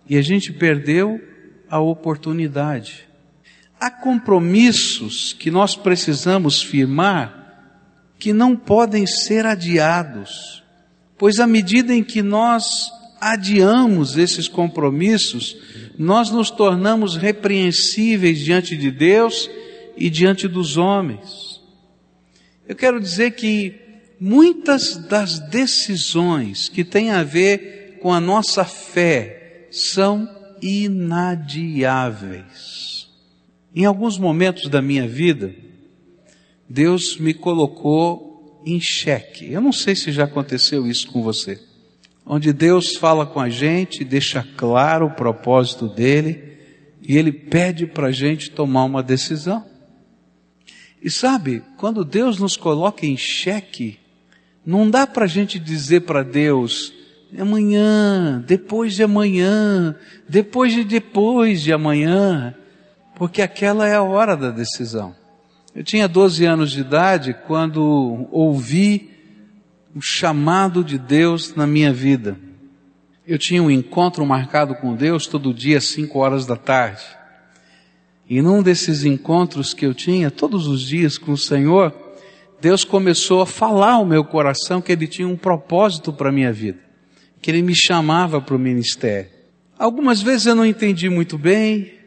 e 0.08 0.16
a 0.16 0.22
gente 0.22 0.50
perdeu 0.50 1.20
a 1.68 1.78
oportunidade. 1.78 3.06
Há 3.78 3.90
compromissos 3.90 5.34
que 5.34 5.50
nós 5.50 5.76
precisamos 5.76 6.62
firmar 6.62 7.76
que 8.18 8.32
não 8.32 8.56
podem 8.56 9.06
ser 9.06 9.44
adiados 9.44 10.66
pois 11.18 11.38
à 11.40 11.46
medida 11.46 11.94
em 11.94 12.02
que 12.02 12.22
nós 12.22 12.90
adiamos 13.20 14.16
esses 14.16 14.48
compromissos, 14.48 15.56
nós 15.98 16.30
nos 16.30 16.50
tornamos 16.50 17.16
repreensíveis 17.16 18.38
diante 18.38 18.76
de 18.76 18.90
Deus 18.90 19.50
e 19.96 20.08
diante 20.08 20.46
dos 20.46 20.76
homens. 20.76 21.60
Eu 22.66 22.76
quero 22.76 23.00
dizer 23.00 23.32
que 23.32 23.74
muitas 24.20 24.96
das 24.96 25.38
decisões 25.40 26.68
que 26.68 26.84
têm 26.84 27.10
a 27.10 27.24
ver 27.24 27.98
com 28.00 28.12
a 28.12 28.20
nossa 28.20 28.64
fé 28.64 29.66
são 29.70 30.28
inadiáveis. 30.62 31.78
Em 33.74 33.84
alguns 33.84 34.18
momentos 34.18 34.68
da 34.68 34.80
minha 34.80 35.08
vida, 35.08 35.54
Deus 36.68 37.16
me 37.16 37.32
colocou 37.32 38.27
em 38.74 38.80
xeque. 38.80 39.52
Eu 39.52 39.60
não 39.60 39.72
sei 39.72 39.94
se 39.94 40.12
já 40.12 40.24
aconteceu 40.24 40.86
isso 40.86 41.08
com 41.08 41.22
você. 41.22 41.60
onde 42.30 42.52
Deus 42.52 42.94
fala 42.96 43.24
com 43.24 43.40
a 43.40 43.48
gente, 43.48 44.04
deixa 44.04 44.46
claro 44.54 45.06
o 45.06 45.14
propósito 45.14 45.88
dele 45.88 46.58
e 47.00 47.16
ele 47.16 47.32
pede 47.32 47.86
para 47.86 48.08
a 48.08 48.12
gente 48.12 48.50
tomar 48.50 48.84
uma 48.84 49.02
decisão. 49.02 49.64
E 51.02 51.10
sabe, 51.10 51.62
quando 51.78 52.04
Deus 52.04 52.38
nos 52.38 52.54
coloca 52.54 53.06
em 53.06 53.16
xeque, 53.16 53.98
não 54.66 54.90
dá 54.90 55.06
para 55.06 55.24
a 55.24 55.28
gente 55.28 55.58
dizer 55.58 56.02
para 56.02 56.22
Deus, 56.22 56.92
amanhã, 57.38 58.44
depois 58.46 58.94
de 58.94 59.02
amanhã, 59.02 59.96
depois 60.28 60.74
de 60.74 60.84
depois 60.84 61.62
de 61.62 61.72
amanhã, 61.72 62.54
porque 63.14 63.40
aquela 63.40 63.88
é 63.88 63.94
a 63.94 64.02
hora 64.02 64.36
da 64.36 64.50
decisão. 64.50 65.14
Eu 65.78 65.84
tinha 65.84 66.08
12 66.08 66.44
anos 66.44 66.72
de 66.72 66.80
idade 66.80 67.36
quando 67.46 68.26
ouvi 68.32 69.10
o 69.94 70.00
chamado 70.02 70.82
de 70.82 70.98
Deus 70.98 71.54
na 71.54 71.68
minha 71.68 71.92
vida. 71.92 72.36
Eu 73.24 73.38
tinha 73.38 73.62
um 73.62 73.70
encontro 73.70 74.26
marcado 74.26 74.74
com 74.74 74.96
Deus 74.96 75.28
todo 75.28 75.54
dia 75.54 75.78
às 75.78 75.84
5 75.84 76.18
horas 76.18 76.46
da 76.46 76.56
tarde. 76.56 77.04
E 78.28 78.42
num 78.42 78.60
desses 78.60 79.04
encontros 79.04 79.72
que 79.72 79.86
eu 79.86 79.94
tinha 79.94 80.32
todos 80.32 80.66
os 80.66 80.82
dias 80.82 81.16
com 81.16 81.30
o 81.30 81.38
Senhor, 81.38 81.94
Deus 82.60 82.82
começou 82.82 83.40
a 83.40 83.46
falar 83.46 83.92
ao 83.92 84.04
meu 84.04 84.24
coração 84.24 84.80
que 84.80 84.90
Ele 84.90 85.06
tinha 85.06 85.28
um 85.28 85.36
propósito 85.36 86.12
para 86.12 86.30
a 86.30 86.32
minha 86.32 86.52
vida, 86.52 86.80
que 87.40 87.52
Ele 87.52 87.62
me 87.62 87.76
chamava 87.76 88.40
para 88.40 88.56
o 88.56 88.58
ministério. 88.58 89.30
Algumas 89.78 90.20
vezes 90.20 90.46
eu 90.46 90.56
não 90.56 90.66
entendi 90.66 91.08
muito 91.08 91.38
bem, 91.38 91.97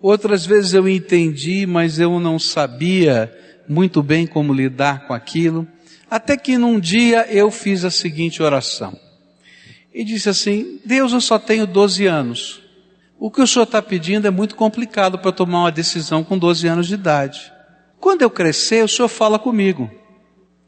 outras 0.00 0.46
vezes 0.46 0.74
eu 0.74 0.88
entendi, 0.88 1.66
mas 1.66 1.98
eu 1.98 2.18
não 2.20 2.38
sabia 2.38 3.32
muito 3.68 4.02
bem 4.02 4.26
como 4.26 4.52
lidar 4.52 5.06
com 5.06 5.12
aquilo, 5.12 5.66
até 6.10 6.36
que 6.36 6.56
num 6.56 6.80
dia 6.80 7.26
eu 7.30 7.50
fiz 7.50 7.84
a 7.84 7.90
seguinte 7.90 8.42
oração. 8.42 8.98
E 9.92 10.04
disse 10.04 10.28
assim, 10.28 10.80
Deus 10.84 11.12
eu 11.12 11.20
só 11.20 11.38
tenho 11.38 11.66
12 11.66 12.06
anos, 12.06 12.62
o 13.18 13.30
que 13.30 13.42
o 13.42 13.46
Senhor 13.46 13.64
está 13.64 13.82
pedindo 13.82 14.28
é 14.28 14.30
muito 14.30 14.54
complicado 14.54 15.18
para 15.18 15.32
tomar 15.32 15.62
uma 15.62 15.72
decisão 15.72 16.22
com 16.22 16.38
12 16.38 16.68
anos 16.68 16.86
de 16.86 16.94
idade. 16.94 17.52
Quando 17.98 18.22
eu 18.22 18.30
crescer, 18.30 18.84
o 18.84 18.88
Senhor 18.88 19.08
fala 19.08 19.40
comigo. 19.40 19.90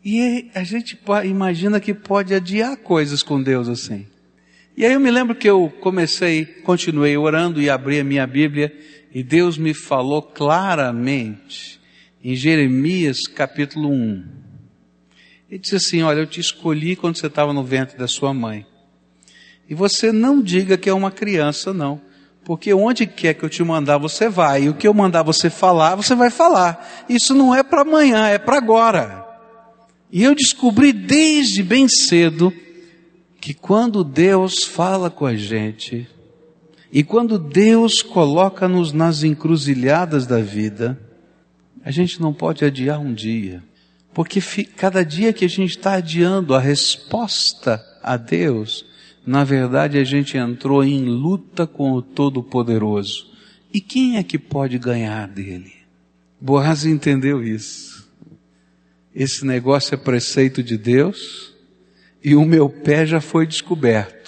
E 0.04 0.50
a 0.52 0.64
gente 0.64 0.98
imagina 1.24 1.78
que 1.78 1.94
pode 1.94 2.34
adiar 2.34 2.76
coisas 2.78 3.22
com 3.22 3.40
Deus 3.40 3.68
assim. 3.68 4.06
E 4.76 4.84
aí 4.84 4.94
eu 4.94 5.00
me 5.00 5.10
lembro 5.10 5.34
que 5.34 5.48
eu 5.48 5.72
comecei, 5.80 6.44
continuei 6.44 7.16
orando 7.16 7.60
e 7.60 7.70
abri 7.70 8.00
a 8.00 8.04
minha 8.04 8.26
Bíblia 8.26 8.72
e 9.12 9.22
Deus 9.22 9.58
me 9.58 9.74
falou 9.74 10.22
claramente 10.22 11.80
em 12.22 12.34
Jeremias 12.34 13.18
capítulo 13.34 13.90
1. 13.90 14.24
Ele 15.50 15.58
disse 15.58 15.76
assim, 15.76 16.02
olha, 16.02 16.20
eu 16.20 16.26
te 16.26 16.40
escolhi 16.40 16.94
quando 16.94 17.16
você 17.16 17.26
estava 17.26 17.52
no 17.52 17.64
ventre 17.64 17.98
da 17.98 18.06
sua 18.06 18.32
mãe. 18.32 18.64
E 19.68 19.74
você 19.74 20.12
não 20.12 20.40
diga 20.40 20.76
que 20.76 20.88
é 20.88 20.94
uma 20.94 21.10
criança, 21.10 21.72
não. 21.72 22.00
Porque 22.44 22.72
onde 22.72 23.06
quer 23.06 23.34
que 23.34 23.44
eu 23.44 23.48
te 23.48 23.62
mandar, 23.62 23.98
você 23.98 24.28
vai. 24.28 24.64
E 24.64 24.68
o 24.68 24.74
que 24.74 24.86
eu 24.86 24.94
mandar 24.94 25.22
você 25.22 25.50
falar, 25.50 25.96
você 25.96 26.14
vai 26.14 26.30
falar. 26.30 27.04
Isso 27.08 27.34
não 27.34 27.54
é 27.54 27.62
para 27.62 27.82
amanhã, 27.82 28.28
é 28.28 28.38
para 28.38 28.56
agora. 28.56 29.26
E 30.10 30.22
eu 30.22 30.34
descobri 30.34 30.92
desde 30.92 31.62
bem 31.62 31.88
cedo 31.88 32.52
que 33.40 33.54
quando 33.54 34.04
Deus 34.04 34.64
fala 34.64 35.10
com 35.10 35.26
a 35.26 35.34
gente, 35.34 36.08
e 36.92 37.04
quando 37.04 37.38
Deus 37.38 38.02
coloca-nos 38.02 38.92
nas 38.92 39.22
encruzilhadas 39.22 40.26
da 40.26 40.40
vida, 40.40 40.98
a 41.84 41.90
gente 41.90 42.20
não 42.20 42.32
pode 42.32 42.64
adiar 42.64 42.98
um 42.98 43.14
dia. 43.14 43.62
Porque 44.12 44.40
cada 44.76 45.04
dia 45.04 45.32
que 45.32 45.44
a 45.44 45.48
gente 45.48 45.70
está 45.70 45.94
adiando 45.94 46.54
a 46.54 46.58
resposta 46.58 47.80
a 48.02 48.16
Deus, 48.16 48.84
na 49.24 49.44
verdade, 49.44 49.98
a 49.98 50.04
gente 50.04 50.36
entrou 50.36 50.82
em 50.82 51.04
luta 51.04 51.66
com 51.66 51.92
o 51.92 52.02
Todo-Poderoso. 52.02 53.30
E 53.72 53.80
quem 53.80 54.16
é 54.16 54.22
que 54.24 54.36
pode 54.36 54.78
ganhar 54.78 55.28
dele? 55.28 55.72
Boaz 56.40 56.84
entendeu 56.84 57.44
isso. 57.44 58.10
Esse 59.14 59.46
negócio 59.46 59.94
é 59.94 59.96
preceito 59.96 60.62
de 60.62 60.76
Deus 60.76 61.54
e 62.22 62.34
o 62.34 62.44
meu 62.44 62.68
pé 62.68 63.06
já 63.06 63.20
foi 63.20 63.46
descoberto. 63.46 64.19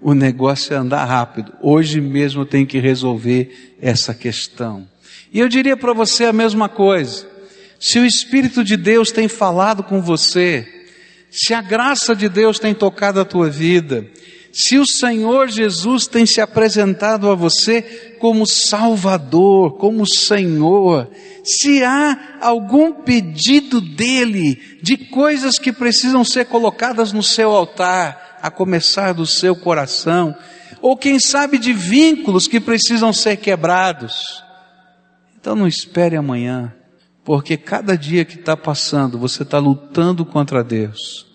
O 0.00 0.14
negócio 0.14 0.74
é 0.74 0.76
andar 0.76 1.04
rápido. 1.04 1.52
Hoje 1.60 2.00
mesmo 2.00 2.44
tenho 2.44 2.66
que 2.66 2.78
resolver 2.78 3.76
essa 3.80 4.14
questão. 4.14 4.86
E 5.32 5.40
eu 5.40 5.48
diria 5.48 5.76
para 5.76 5.92
você 5.92 6.24
a 6.24 6.32
mesma 6.32 6.68
coisa. 6.68 7.26
Se 7.78 7.98
o 7.98 8.04
Espírito 8.04 8.64
de 8.64 8.76
Deus 8.76 9.10
tem 9.10 9.28
falado 9.28 9.82
com 9.82 10.00
você, 10.00 10.66
se 11.30 11.52
a 11.52 11.60
graça 11.60 12.14
de 12.14 12.28
Deus 12.28 12.58
tem 12.58 12.74
tocado 12.74 13.20
a 13.20 13.24
tua 13.24 13.50
vida, 13.50 14.06
se 14.52 14.78
o 14.78 14.86
Senhor 14.86 15.48
Jesus 15.48 16.06
tem 16.06 16.24
se 16.24 16.40
apresentado 16.40 17.30
a 17.30 17.34
você 17.34 18.16
como 18.18 18.46
Salvador, 18.46 19.76
como 19.76 20.06
Senhor, 20.06 21.10
se 21.44 21.84
há 21.84 22.38
algum 22.40 22.90
pedido 22.90 23.82
dele 23.82 24.78
de 24.82 24.96
coisas 24.96 25.58
que 25.58 25.70
precisam 25.70 26.24
ser 26.24 26.46
colocadas 26.46 27.12
no 27.12 27.22
seu 27.22 27.50
altar, 27.50 28.25
a 28.46 28.50
começar 28.50 29.12
do 29.12 29.26
seu 29.26 29.54
coração, 29.56 30.34
ou 30.80 30.96
quem 30.96 31.18
sabe 31.18 31.58
de 31.58 31.72
vínculos 31.72 32.46
que 32.46 32.60
precisam 32.60 33.12
ser 33.12 33.36
quebrados, 33.36 34.42
então 35.38 35.54
não 35.54 35.66
espere 35.66 36.16
amanhã, 36.16 36.74
porque 37.24 37.56
cada 37.56 37.96
dia 37.96 38.24
que 38.24 38.36
está 38.36 38.56
passando 38.56 39.18
você 39.18 39.42
está 39.42 39.58
lutando 39.58 40.24
contra 40.24 40.62
Deus 40.62 41.26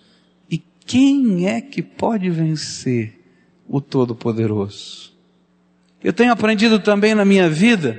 quem 0.86 1.48
é 1.48 1.60
que 1.60 1.82
pode 1.82 2.28
vencer 2.30 3.18
o 3.68 3.80
Todo-Poderoso? 3.80 5.12
Eu 6.02 6.12
tenho 6.12 6.32
aprendido 6.32 6.78
também 6.78 7.14
na 7.14 7.24
minha 7.24 7.48
vida 7.48 7.98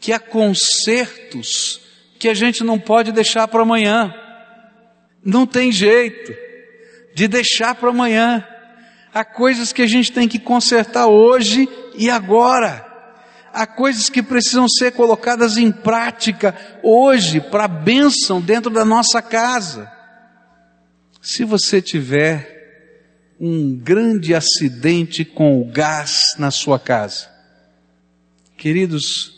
que 0.00 0.12
há 0.12 0.18
consertos 0.18 1.80
que 2.18 2.28
a 2.28 2.34
gente 2.34 2.62
não 2.62 2.78
pode 2.78 3.10
deixar 3.12 3.48
para 3.48 3.62
amanhã. 3.62 4.14
Não 5.24 5.46
tem 5.46 5.72
jeito 5.72 6.32
de 7.14 7.28
deixar 7.28 7.74
para 7.74 7.90
amanhã. 7.90 8.46
Há 9.12 9.24
coisas 9.24 9.72
que 9.72 9.82
a 9.82 9.86
gente 9.86 10.12
tem 10.12 10.26
que 10.26 10.38
consertar 10.38 11.06
hoje 11.06 11.68
e 11.94 12.08
agora. 12.08 12.86
Há 13.52 13.66
coisas 13.66 14.08
que 14.08 14.22
precisam 14.22 14.66
ser 14.66 14.92
colocadas 14.92 15.58
em 15.58 15.70
prática 15.70 16.56
hoje 16.82 17.40
para 17.40 17.68
bênção 17.68 18.40
dentro 18.40 18.70
da 18.70 18.84
nossa 18.84 19.20
casa. 19.20 19.90
Se 21.20 21.44
você 21.44 21.82
tiver 21.82 22.50
um 23.38 23.76
grande 23.76 24.34
acidente 24.34 25.24
com 25.24 25.60
o 25.60 25.64
gás 25.66 26.34
na 26.38 26.50
sua 26.50 26.78
casa, 26.78 27.28
queridos, 28.56 29.32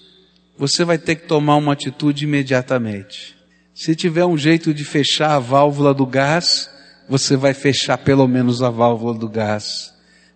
você 0.56 0.84
vai 0.84 0.98
ter 0.98 1.16
que 1.16 1.26
tomar 1.26 1.56
uma 1.56 1.72
atitude 1.72 2.24
imediatamente. 2.24 3.34
Se 3.74 3.96
tiver 3.96 4.24
um 4.24 4.38
jeito 4.38 4.72
de 4.72 4.84
fechar 4.84 5.32
a 5.32 5.38
válvula 5.40 5.92
do 5.92 6.06
gás, 6.06 6.70
você 7.08 7.36
vai 7.36 7.54
fechar 7.54 7.98
pelo 7.98 8.26
menos 8.26 8.62
a 8.62 8.70
válvula 8.70 9.18
do 9.18 9.28
gás. 9.28 9.92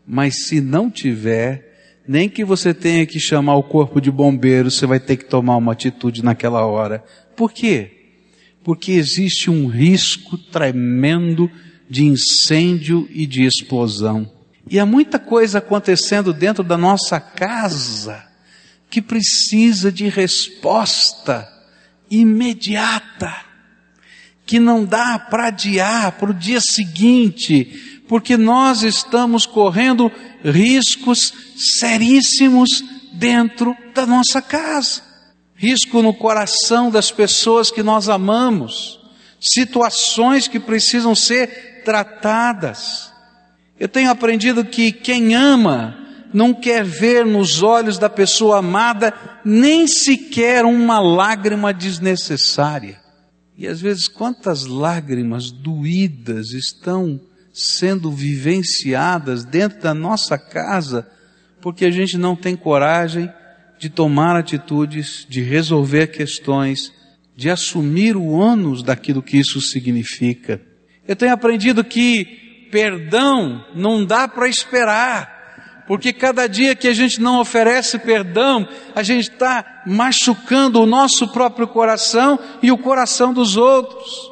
Mas 0.07 0.47
se 0.47 0.61
não 0.61 0.91
tiver, 0.91 2.03
nem 2.07 2.29
que 2.29 2.45
você 2.45 2.73
tenha 2.73 3.05
que 3.07 3.21
chamar 3.21 3.57
o 3.57 3.63
corpo 3.63 4.01
de 4.01 4.11
bombeiro, 4.11 4.71
você 4.71 4.87
vai 4.87 5.01
ter 5.01 5.17
que 5.17 5.25
tomar 5.25 5.57
uma 5.57 5.73
atitude 5.73 6.25
naquela 6.25 6.65
hora. 6.67 7.05
Por 7.37 7.53
quê? 7.53 7.99
porque 8.69 8.93
existe 8.93 9.49
um 9.49 9.67
risco 9.67 10.37
tremendo 10.37 11.51
de 11.89 12.05
incêndio 12.05 13.09
e 13.11 13.27
de 13.27 13.45
explosão. 13.45 14.31
E 14.71 14.79
há 14.79 14.85
muita 14.85 15.19
coisa 15.19 15.57
acontecendo 15.57 16.35
dentro 16.35 16.63
da 16.63 16.77
nossa 16.77 17.19
casa 17.19 18.23
que 18.91 19.01
precisa 19.01 19.91
de 19.91 20.09
resposta 20.09 21.49
imediata, 22.11 23.35
que 24.49 24.59
não 24.59 24.85
dá 24.85 25.17
para 25.17 25.47
adiar 25.47 26.13
para 26.13 26.31
o 26.33 26.35
dia 26.35 26.61
seguinte, 26.61 28.03
porque 28.09 28.37
nós 28.37 28.83
estamos 28.83 29.47
correndo 29.47 30.11
riscos 30.43 31.33
seríssimos 31.57 32.83
dentro 33.13 33.77
da 33.95 34.05
nossa 34.05 34.43
casa 34.43 35.07
risco 35.59 36.01
no 36.01 36.15
coração 36.15 36.89
das 36.89 37.11
pessoas 37.11 37.71
que 37.71 37.83
nós 37.83 38.09
amamos, 38.09 39.01
situações 39.41 40.47
que 40.47 40.61
precisam 40.61 41.17
ser 41.17 41.83
tratadas. 41.85 43.13
Eu 43.79 43.89
tenho 43.89 44.09
aprendido 44.09 44.65
que 44.65 44.93
quem 44.93 45.35
ama 45.35 45.99
não 46.33 46.55
quer 46.55 46.85
ver 46.85 47.27
nos 47.27 47.61
olhos 47.61 47.99
da 47.99 48.09
pessoa 48.09 48.59
amada 48.59 49.13
nem 49.45 49.89
sequer 49.89 50.65
uma 50.65 51.01
lágrima 51.01 51.75
desnecessária. 51.75 53.01
E 53.59 53.67
às 53.67 53.81
vezes 53.81 54.07
quantas 54.07 54.65
lágrimas 54.65 55.51
doídas 55.51 56.53
estão 56.53 57.21
sendo 57.53 58.11
vivenciadas 58.13 59.45
dentro 59.45 59.81
da 59.81 59.93
nossa 59.93 60.39
casa 60.39 61.07
porque 61.61 61.85
a 61.85 61.91
gente 61.91 62.17
não 62.17 62.37
tem 62.37 62.57
coragem 62.57 63.31
de 63.79 63.89
tomar 63.89 64.37
atitudes, 64.37 65.27
de 65.29 65.41
resolver 65.41 66.09
questões, 66.09 66.93
de 67.37 67.51
assumir 67.51 68.17
o 68.17 68.29
ônus 68.29 68.83
daquilo 68.83 69.23
que 69.23 69.37
isso 69.37 69.61
significa. 69.61 70.61
Eu 71.07 71.17
tenho 71.17 71.33
aprendido 71.33 71.85
que 71.85 72.69
perdão 72.71 73.65
não 73.75 74.05
dá 74.05 74.29
para 74.29 74.49
esperar, 74.49 75.38
porque 75.89 76.13
cada 76.13 76.47
dia 76.47 76.77
que 76.77 76.87
a 76.87 76.93
gente 76.93 77.19
não 77.19 77.41
oferece 77.41 77.99
perdão, 77.99 78.69
a 78.95 79.03
gente 79.03 79.31
está 79.31 79.83
machucando 79.87 80.83
o 80.83 80.87
nosso 80.87 81.33
próprio 81.33 81.67
coração 81.67 82.39
e 82.63 82.71
o 82.71 82.77
coração 82.77 83.33
dos 83.33 83.57
outros. 83.57 84.31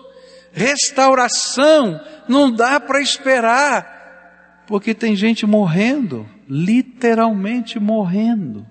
Restauração 0.53 1.99
não 2.29 2.53
dá 2.53 2.79
para 2.79 3.01
esperar, 3.01 4.64
porque 4.66 4.92
tem 4.92 5.16
gente 5.16 5.47
morrendo, 5.47 6.29
literalmente 6.47 7.81
morrendo. 7.81 8.66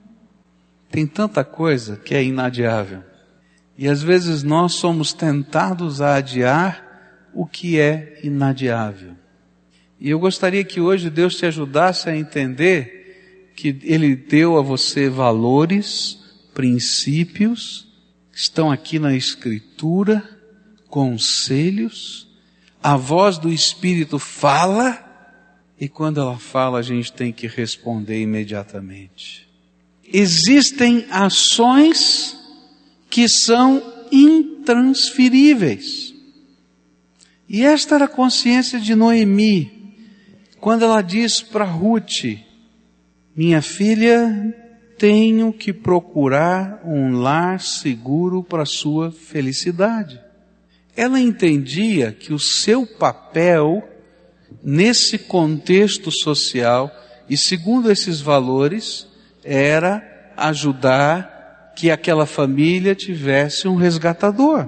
Tem 0.92 1.08
tanta 1.08 1.44
coisa 1.44 1.98
que 1.98 2.14
é 2.14 2.24
inadiável. 2.24 3.04
E 3.76 3.88
às 3.88 4.04
vezes 4.04 4.44
nós 4.44 4.74
somos 4.74 5.12
tentados 5.12 6.04
a 6.04 6.18
adiar 6.18 6.86
o 7.34 7.48
que 7.48 7.80
é 7.80 8.20
inadiável. 8.24 9.16
E 10.00 10.10
eu 10.10 10.20
gostaria 10.20 10.64
que 10.64 10.82
hoje 10.82 11.10
Deus 11.10 11.36
te 11.36 11.46
ajudasse 11.46 12.10
a 12.10 12.16
entender 12.16 13.52
que 13.56 13.78
Ele 13.84 14.16
deu 14.16 14.58
a 14.58 14.62
você 14.62 15.10
valores, 15.10 16.20
princípios, 16.54 17.88
estão 18.32 18.72
aqui 18.72 19.00
na 19.00 19.16
Escritura, 19.16 20.24
conselhos, 20.88 22.28
a 22.84 22.96
voz 22.96 23.38
do 23.38 23.52
Espírito 23.52 24.20
fala, 24.20 25.02
e 25.80 25.90
quando 25.90 26.20
ela 26.20 26.38
fala 26.38 26.80
a 26.80 26.84
gente 26.84 27.12
tem 27.12 27.34
que 27.34 27.48
responder 27.48 28.22
imediatamente. 28.22 29.48
Existem 30.04 31.06
ações 31.10 32.38
que 33.10 33.28
são 33.28 33.82
intransferíveis. 34.12 36.14
E 37.50 37.64
esta 37.64 37.96
era 37.96 38.06
a 38.06 38.10
consciência 38.10 38.80
de 38.80 38.96
Noemi, 38.96 39.75
quando 40.66 40.84
ela 40.84 41.04
diz 41.04 41.44
para 41.44 41.64
Ruth: 41.64 42.40
Minha 43.36 43.62
filha, 43.62 44.52
tenho 44.98 45.54
que 45.54 45.72
procurar 45.72 46.82
um 46.84 47.20
lar 47.20 47.62
seguro 47.62 48.42
para 48.42 48.66
sua 48.66 49.12
felicidade. 49.12 50.20
Ela 50.98 51.20
entendia 51.20 52.12
que 52.12 52.34
o 52.34 52.40
seu 52.40 52.84
papel 52.84 53.88
nesse 54.64 55.20
contexto 55.20 56.10
social 56.10 56.92
e 57.30 57.38
segundo 57.38 57.92
esses 57.92 58.20
valores 58.20 59.08
era 59.44 60.02
ajudar 60.36 61.74
que 61.76 61.92
aquela 61.92 62.26
família 62.26 62.96
tivesse 62.96 63.68
um 63.68 63.76
resgatador. 63.76 64.68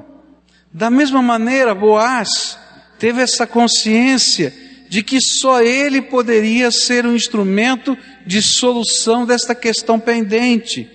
Da 0.71 0.91
mesma 0.91 1.23
maneira, 1.23 1.73
Boaz 1.73 2.55
teve 2.99 3.19
essa 3.19 3.47
consciência 3.47 4.66
de 4.89 5.04
que 5.04 5.19
só 5.21 5.62
ele 5.62 6.02
poderia 6.02 6.71
ser 6.71 7.06
um 7.06 7.15
instrumento 7.15 7.97
de 8.26 8.41
solução 8.41 9.26
desta 9.26 9.54
questão 9.54 10.00
pendente. 10.00 10.89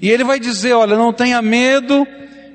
E 0.00 0.10
ele 0.10 0.24
vai 0.24 0.38
dizer: 0.38 0.74
Olha, 0.74 0.96
não 0.96 1.12
tenha 1.12 1.40
medo, 1.40 2.06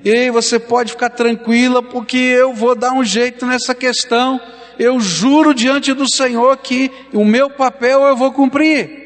e 0.03 0.29
você 0.31 0.59
pode 0.59 0.91
ficar 0.91 1.09
tranquila, 1.09 1.81
porque 1.81 2.17
eu 2.17 2.53
vou 2.53 2.75
dar 2.75 2.93
um 2.93 3.03
jeito 3.03 3.45
nessa 3.45 3.73
questão. 3.73 4.39
Eu 4.77 4.99
juro 4.99 5.53
diante 5.53 5.93
do 5.93 6.09
Senhor 6.09 6.57
que 6.57 6.91
o 7.13 7.23
meu 7.23 7.49
papel 7.49 8.01
eu 8.01 8.15
vou 8.15 8.31
cumprir. 8.31 9.01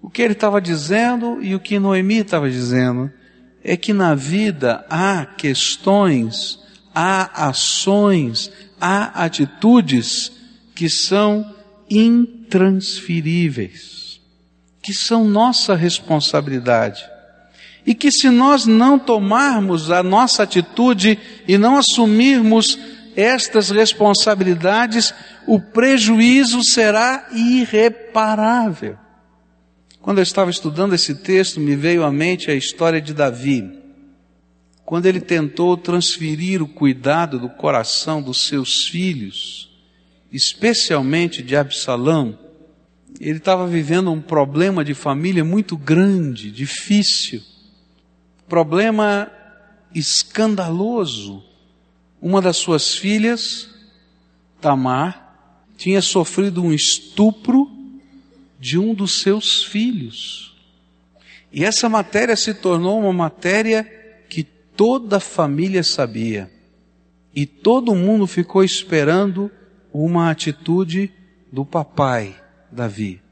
O 0.00 0.08
que 0.08 0.22
ele 0.22 0.34
estava 0.34 0.60
dizendo 0.60 1.38
e 1.42 1.54
o 1.54 1.60
que 1.60 1.78
Noemi 1.78 2.18
estava 2.18 2.48
dizendo 2.48 3.10
é 3.64 3.76
que 3.76 3.92
na 3.92 4.14
vida 4.14 4.84
há 4.88 5.24
questões, 5.24 6.58
há 6.94 7.48
ações, 7.48 8.52
há 8.80 9.24
atitudes 9.24 10.30
que 10.74 10.88
são 10.88 11.54
intransferíveis, 11.88 14.20
que 14.82 14.92
são 14.92 15.24
nossa 15.24 15.74
responsabilidade. 15.74 17.08
E 17.86 17.94
que 17.94 18.10
se 18.10 18.28
nós 18.30 18.66
não 18.66 18.98
tomarmos 18.98 19.90
a 19.90 20.02
nossa 20.02 20.42
atitude 20.42 21.18
e 21.46 21.58
não 21.58 21.76
assumirmos 21.76 22.78
estas 23.14 23.70
responsabilidades, 23.70 25.14
o 25.46 25.60
prejuízo 25.60 26.64
será 26.64 27.28
irreparável. 27.32 28.96
Quando 30.00 30.18
eu 30.18 30.22
estava 30.22 30.50
estudando 30.50 30.94
esse 30.94 31.14
texto, 31.14 31.60
me 31.60 31.76
veio 31.76 32.04
à 32.04 32.10
mente 32.10 32.50
a 32.50 32.54
história 32.54 33.00
de 33.00 33.14
Davi. 33.14 33.80
Quando 34.84 35.06
ele 35.06 35.20
tentou 35.20 35.76
transferir 35.76 36.60
o 36.62 36.68
cuidado 36.68 37.38
do 37.38 37.48
coração 37.48 38.20
dos 38.20 38.46
seus 38.46 38.86
filhos, 38.86 39.73
especialmente 40.34 41.44
de 41.44 41.54
Absalão, 41.54 42.36
ele 43.20 43.38
estava 43.38 43.68
vivendo 43.68 44.10
um 44.10 44.20
problema 44.20 44.84
de 44.84 44.92
família 44.92 45.44
muito 45.44 45.76
grande, 45.76 46.50
difícil, 46.50 47.40
problema 48.48 49.30
escandaloso. 49.94 51.40
Uma 52.20 52.42
das 52.42 52.56
suas 52.56 52.96
filhas, 52.96 53.70
Tamar, 54.60 55.62
tinha 55.76 56.02
sofrido 56.02 56.64
um 56.64 56.72
estupro 56.72 57.70
de 58.58 58.76
um 58.76 58.92
dos 58.92 59.20
seus 59.20 59.62
filhos. 59.62 60.56
E 61.52 61.64
essa 61.64 61.88
matéria 61.88 62.34
se 62.34 62.52
tornou 62.54 62.98
uma 62.98 63.12
matéria 63.12 63.84
que 64.28 64.42
toda 64.42 65.18
a 65.18 65.20
família 65.20 65.84
sabia. 65.84 66.50
E 67.32 67.46
todo 67.46 67.94
mundo 67.94 68.26
ficou 68.26 68.64
esperando 68.64 69.48
uma 69.94 70.28
atitude 70.28 71.12
do 71.52 71.64
papai, 71.64 72.34
Davi. 72.70 73.22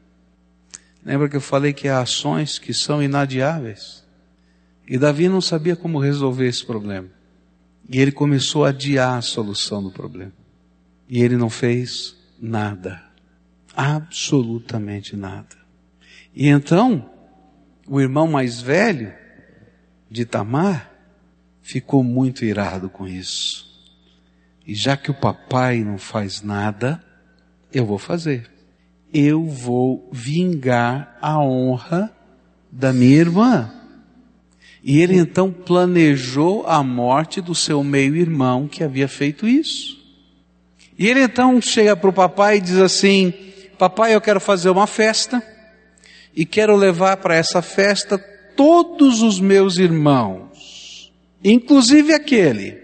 Lembra 1.05 1.27
que 1.27 1.35
eu 1.35 1.41
falei 1.41 1.73
que 1.73 1.89
há 1.89 1.99
ações 1.99 2.57
que 2.57 2.73
são 2.73 3.03
inadiáveis? 3.03 4.01
E 4.87 4.97
Davi 4.97 5.27
não 5.27 5.41
sabia 5.41 5.75
como 5.75 5.99
resolver 5.99 6.47
esse 6.47 6.65
problema. 6.65 7.09
E 7.89 7.99
ele 7.99 8.13
começou 8.13 8.63
a 8.63 8.69
adiar 8.69 9.17
a 9.17 9.21
solução 9.21 9.83
do 9.83 9.91
problema. 9.91 10.31
E 11.09 11.21
ele 11.21 11.35
não 11.35 11.49
fez 11.49 12.15
nada. 12.39 13.03
Absolutamente 13.75 15.17
nada. 15.17 15.57
E 16.33 16.47
então, 16.47 17.09
o 17.85 17.99
irmão 17.99 18.25
mais 18.25 18.61
velho 18.61 19.13
de 20.09 20.25
Tamar 20.25 20.89
ficou 21.61 22.03
muito 22.03 22.45
irado 22.45 22.89
com 22.89 23.05
isso. 23.05 23.72
E 24.65 24.73
já 24.73 24.95
que 24.95 25.11
o 25.11 25.13
papai 25.13 25.83
não 25.83 25.97
faz 25.97 26.41
nada, 26.41 27.03
eu 27.71 27.85
vou 27.85 27.97
fazer. 27.97 28.49
Eu 29.13 29.45
vou 29.45 30.09
vingar 30.11 31.17
a 31.21 31.39
honra 31.39 32.11
da 32.71 32.93
minha 32.93 33.17
irmã. 33.17 33.71
E 34.83 34.99
ele 34.99 35.15
então 35.15 35.51
planejou 35.51 36.65
a 36.67 36.83
morte 36.83 37.39
do 37.39 37.53
seu 37.53 37.83
meio-irmão 37.83 38.67
que 38.67 38.83
havia 38.83 39.07
feito 39.07 39.47
isso. 39.47 40.01
E 40.97 41.07
ele 41.07 41.21
então 41.21 41.61
chega 41.61 41.95
para 41.95 42.09
o 42.09 42.13
papai 42.13 42.57
e 42.57 42.61
diz 42.61 42.77
assim: 42.77 43.33
Papai, 43.77 44.13
eu 44.15 44.21
quero 44.21 44.39
fazer 44.39 44.69
uma 44.69 44.87
festa 44.87 45.41
e 46.35 46.45
quero 46.45 46.75
levar 46.75 47.17
para 47.17 47.35
essa 47.35 47.61
festa 47.61 48.17
todos 48.55 49.21
os 49.21 49.39
meus 49.39 49.77
irmãos, 49.77 51.11
inclusive 51.43 52.13
aquele. 52.13 52.82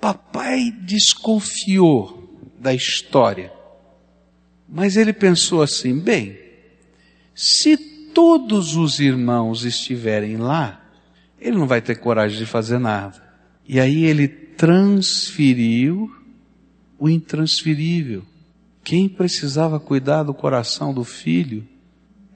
Papai 0.00 0.70
desconfiou 0.70 2.52
da 2.58 2.74
história, 2.74 3.52
mas 4.68 4.96
ele 4.96 5.12
pensou 5.12 5.62
assim: 5.62 5.98
bem, 5.98 6.38
se 7.34 7.76
todos 7.76 8.76
os 8.76 8.98
irmãos 8.98 9.64
estiverem 9.64 10.36
lá, 10.36 10.82
ele 11.40 11.56
não 11.56 11.66
vai 11.66 11.80
ter 11.80 11.96
coragem 11.96 12.38
de 12.38 12.46
fazer 12.46 12.78
nada. 12.78 13.22
E 13.68 13.78
aí 13.78 14.04
ele 14.04 14.28
transferiu 14.28 16.10
o 16.98 17.08
intransferível. 17.08 18.22
Quem 18.82 19.08
precisava 19.08 19.78
cuidar 19.78 20.22
do 20.22 20.32
coração 20.32 20.94
do 20.94 21.04
filho 21.04 21.66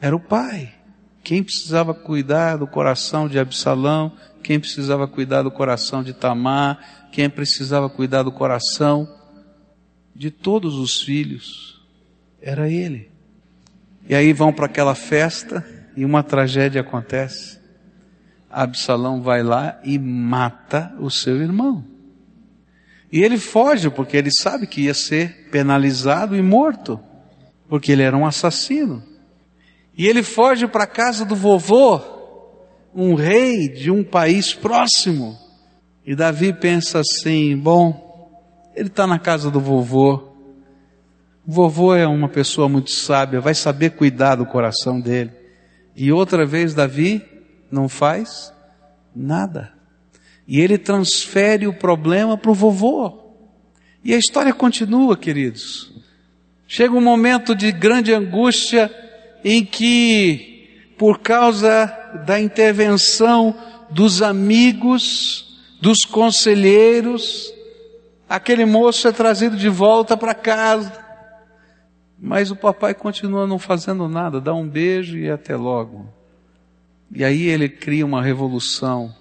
era 0.01 0.15
o 0.15 0.21
pai. 0.21 0.75
Quem 1.23 1.43
precisava 1.43 1.93
cuidar 1.93 2.57
do 2.57 2.67
coração 2.67 3.29
de 3.29 3.39
Absalão, 3.39 4.13
quem 4.43 4.59
precisava 4.59 5.07
cuidar 5.07 5.43
do 5.43 5.51
coração 5.51 6.03
de 6.03 6.13
Tamar, 6.13 7.09
quem 7.13 7.29
precisava 7.29 7.89
cuidar 7.89 8.23
do 8.23 8.33
coração 8.33 9.09
de 10.15 10.31
todos 10.31 10.77
os 10.77 11.03
filhos, 11.03 11.81
era 12.41 12.69
ele. 12.71 13.11
E 14.09 14.15
aí 14.15 14.33
vão 14.33 14.53
para 14.53 14.67
aquela 14.67 14.95
festa 14.95 15.65
e 15.97 16.05
uma 16.05 16.23
tragédia 16.23 16.81
acontece. 16.81 17.61
Absalão 18.51 19.23
vai 19.23 19.43
lá 19.43 19.79
e 19.85 19.99
mata 19.99 20.93
o 20.99 21.11
seu 21.11 21.41
irmão. 21.41 21.85
E 23.13 23.23
ele 23.23 23.39
foge 23.39 23.91
porque 23.91 24.17
ele 24.17 24.31
sabe 24.31 24.67
que 24.67 24.83
ia 24.83 24.95
ser 24.95 25.49
penalizado 25.51 26.37
e 26.37 26.43
morto, 26.43 26.99
porque 27.69 27.93
ele 27.93 28.03
era 28.03 28.17
um 28.17 28.27
assassino. 28.27 29.03
E 30.01 30.09
ele 30.09 30.23
foge 30.23 30.67
para 30.67 30.85
a 30.85 30.87
casa 30.87 31.27
do 31.27 31.37
vovô, 31.37 32.01
um 32.95 33.13
rei 33.13 33.69
de 33.69 33.91
um 33.91 34.03
país 34.03 34.55
próximo. 34.55 35.39
E 36.07 36.17
Davi 36.17 36.55
pensa 36.55 37.01
assim: 37.01 37.55
bom, 37.55 38.33
ele 38.75 38.89
está 38.89 39.07
na 39.07 39.19
casa 39.19 39.51
do 39.51 39.61
vovô, 39.61 40.31
Vovô 41.47 41.95
é 41.95 42.07
uma 42.07 42.31
pessoa 42.31 42.67
muito 42.67 42.91
sábia, 42.93 43.43
vai 43.43 43.55
saber 43.55 43.91
cuidar 43.91 44.37
do 44.37 44.47
coração 44.47 44.99
dele. 44.99 45.33
E 45.95 46.11
outra 46.11 46.47
vez 46.47 46.73
Davi 46.73 47.23
não 47.71 47.91
faz 47.91 48.55
nada. 49.15 49.71
E 50.49 50.61
ele 50.61 50.79
transfere 50.79 51.67
o 51.67 51.75
problema 51.75 52.39
para 52.39 52.51
o 52.51 52.55
vovô. 52.55 53.35
E 54.03 54.15
a 54.15 54.17
história 54.17 54.55
continua, 54.55 55.15
queridos. 55.15 55.93
Chega 56.67 56.95
um 56.95 57.03
momento 57.03 57.55
de 57.55 57.71
grande 57.71 58.15
angústia 58.15 58.91
em 59.45 59.65
que, 59.65 60.95
por 60.99 61.21
causa 61.21 61.87
da 62.27 62.41
intervenção 62.41 63.55
dos 63.91 64.23
amigos, 64.23 65.59
dos 65.81 66.05
conselheiros, 66.05 67.53
aquele 68.29 68.65
moço 68.65 69.09
é 69.09 69.13
trazido 69.13 69.57
de 69.57 69.69
volta 69.69 70.17
para 70.17 70.35
casa. 70.35 70.93
Mas 72.19 72.51
o 72.51 72.57
papai 72.57 72.95
continua 72.95 73.47
não 73.47 73.59
fazendo 73.59 74.07
nada, 74.07 74.41
dá 74.41 74.55
um 74.55 74.69
beijo 74.69 75.17
e 75.17 75.31
até 75.31 75.57
logo. 75.57 76.07
E 77.13 77.25
aí 77.25 77.49
ele 77.49 77.69
cria 77.69 78.05
uma 78.05 78.23
revolução, 78.23 79.15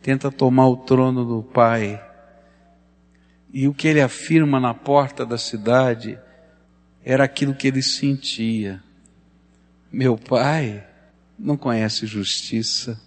tenta 0.00 0.30
tomar 0.30 0.68
o 0.68 0.76
trono 0.76 1.24
do 1.24 1.42
pai. 1.42 2.00
E 3.52 3.68
o 3.68 3.74
que 3.74 3.88
ele 3.88 4.00
afirma 4.00 4.58
na 4.58 4.72
porta 4.72 5.26
da 5.26 5.36
cidade 5.36 6.18
era 7.04 7.24
aquilo 7.24 7.54
que 7.54 7.66
ele 7.68 7.82
sentia. 7.82 8.82
Meu 9.92 10.16
pai 10.16 10.84
não 11.38 11.56
conhece 11.56 12.06
justiça. 12.06 13.00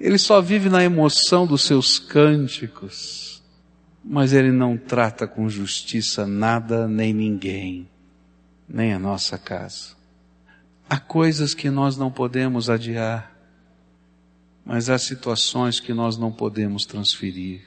Ele 0.00 0.18
só 0.18 0.40
vive 0.40 0.68
na 0.68 0.82
emoção 0.82 1.46
dos 1.46 1.62
seus 1.62 1.98
cânticos, 1.98 3.42
mas 4.04 4.32
ele 4.32 4.50
não 4.50 4.76
trata 4.76 5.26
com 5.26 5.48
justiça 5.48 6.26
nada 6.26 6.88
nem 6.88 7.12
ninguém 7.12 7.88
nem 8.68 8.92
a 8.92 8.98
nossa 8.98 9.38
casa. 9.38 9.96
Há 10.88 10.98
coisas 10.98 11.54
que 11.54 11.70
nós 11.70 11.96
não 11.96 12.10
podemos 12.10 12.68
adiar, 12.68 13.34
mas 14.64 14.90
há 14.90 14.98
situações 14.98 15.80
que 15.80 15.94
nós 15.94 16.18
não 16.18 16.30
podemos 16.30 16.84
transferir. 16.84 17.62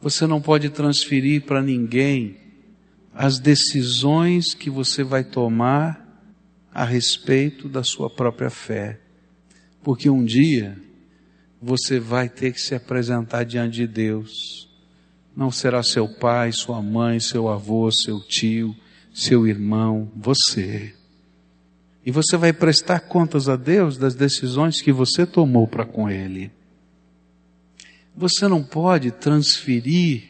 Você 0.00 0.26
não 0.26 0.40
pode 0.40 0.70
transferir 0.70 1.42
para 1.42 1.60
ninguém 1.60 2.36
as 3.14 3.38
decisões 3.38 4.54
que 4.54 4.70
você 4.70 5.02
vai 5.02 5.24
tomar 5.24 6.01
a 6.72 6.84
respeito 6.84 7.68
da 7.68 7.82
sua 7.82 8.08
própria 8.08 8.50
fé. 8.50 8.98
Porque 9.82 10.08
um 10.08 10.24
dia 10.24 10.76
você 11.60 12.00
vai 12.00 12.28
ter 12.28 12.52
que 12.52 12.60
se 12.60 12.74
apresentar 12.74 13.44
diante 13.44 13.76
de 13.76 13.86
Deus. 13.86 14.68
Não 15.36 15.50
será 15.50 15.82
seu 15.82 16.08
pai, 16.08 16.52
sua 16.52 16.82
mãe, 16.82 17.20
seu 17.20 17.48
avô, 17.48 17.90
seu 17.90 18.20
tio, 18.20 18.74
seu 19.12 19.46
irmão, 19.46 20.10
você. 20.16 20.94
E 22.04 22.10
você 22.10 22.36
vai 22.36 22.52
prestar 22.52 23.00
contas 23.00 23.48
a 23.48 23.56
Deus 23.56 23.96
das 23.96 24.14
decisões 24.14 24.80
que 24.80 24.92
você 24.92 25.24
tomou 25.24 25.68
para 25.68 25.86
com 25.86 26.10
Ele. 26.10 26.50
Você 28.14 28.46
não 28.48 28.62
pode 28.62 29.10
transferir 29.10 30.24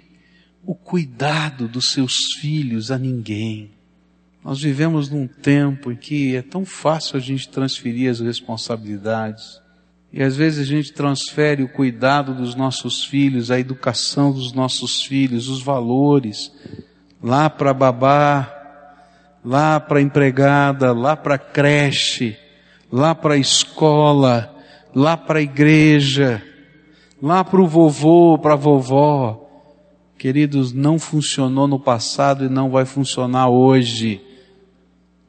o 0.64 0.74
cuidado 0.74 1.66
dos 1.66 1.90
seus 1.90 2.14
filhos 2.40 2.90
a 2.90 2.98
ninguém. 2.98 3.71
Nós 4.44 4.60
vivemos 4.60 5.08
num 5.08 5.28
tempo 5.28 5.92
em 5.92 5.96
que 5.96 6.34
é 6.34 6.42
tão 6.42 6.64
fácil 6.64 7.16
a 7.16 7.20
gente 7.20 7.48
transferir 7.48 8.10
as 8.10 8.18
responsabilidades. 8.18 9.60
E 10.12 10.20
às 10.20 10.36
vezes 10.36 10.58
a 10.58 10.64
gente 10.64 10.92
transfere 10.92 11.62
o 11.62 11.68
cuidado 11.68 12.34
dos 12.34 12.56
nossos 12.56 13.04
filhos, 13.04 13.50
a 13.50 13.58
educação 13.58 14.32
dos 14.32 14.52
nossos 14.52 15.04
filhos, 15.04 15.48
os 15.48 15.62
valores, 15.62 16.52
lá 17.22 17.48
para 17.48 17.72
babá, 17.72 18.52
lá 19.44 19.78
para 19.78 20.02
empregada, 20.02 20.92
lá 20.92 21.16
para 21.16 21.38
creche, 21.38 22.36
lá 22.90 23.14
para 23.14 23.36
escola, 23.36 24.52
lá 24.92 25.16
para 25.16 25.40
igreja, 25.40 26.42
lá 27.22 27.44
para 27.44 27.62
o 27.62 27.66
vovô, 27.68 28.36
para 28.38 28.54
a 28.54 28.56
vovó. 28.56 29.48
Queridos, 30.18 30.72
não 30.72 30.98
funcionou 30.98 31.68
no 31.68 31.78
passado 31.78 32.44
e 32.44 32.48
não 32.48 32.70
vai 32.70 32.84
funcionar 32.84 33.48
hoje. 33.48 34.31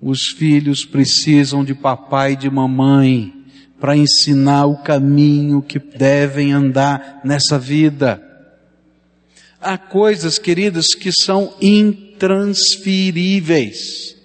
Os 0.05 0.27
filhos 0.27 0.83
precisam 0.83 1.63
de 1.63 1.73
papai 1.73 2.33
e 2.33 2.35
de 2.35 2.49
mamãe 2.49 3.33
para 3.79 3.95
ensinar 3.95 4.65
o 4.65 4.83
caminho 4.83 5.61
que 5.61 5.79
devem 5.79 6.51
andar 6.51 7.21
nessa 7.23 7.57
vida. 7.57 8.21
Há 9.61 9.77
coisas, 9.77 10.37
queridas, 10.37 10.87
que 10.87 11.09
são 11.09 11.53
intransferíveis. 11.61 14.17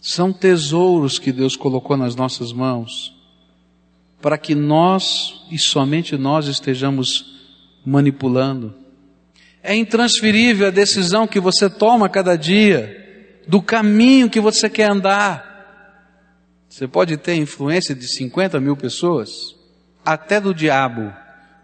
São 0.00 0.32
tesouros 0.32 1.20
que 1.20 1.30
Deus 1.30 1.54
colocou 1.54 1.96
nas 1.96 2.16
nossas 2.16 2.52
mãos 2.52 3.14
para 4.20 4.36
que 4.36 4.54
nós 4.54 5.46
e 5.50 5.58
somente 5.58 6.14
nós 6.16 6.46
estejamos 6.46 7.40
manipulando. 7.86 8.74
É 9.62 9.76
intransferível 9.76 10.66
a 10.66 10.70
decisão 10.70 11.26
que 11.26 11.38
você 11.38 11.68
toma 11.70 12.08
cada 12.08 12.36
dia, 12.36 12.99
do 13.50 13.60
caminho 13.60 14.30
que 14.30 14.38
você 14.38 14.70
quer 14.70 14.88
andar. 14.92 15.44
Você 16.68 16.86
pode 16.86 17.16
ter 17.16 17.34
influência 17.34 17.96
de 17.96 18.06
50 18.06 18.60
mil 18.60 18.76
pessoas, 18.76 19.56
até 20.04 20.40
do 20.40 20.54
diabo, 20.54 21.12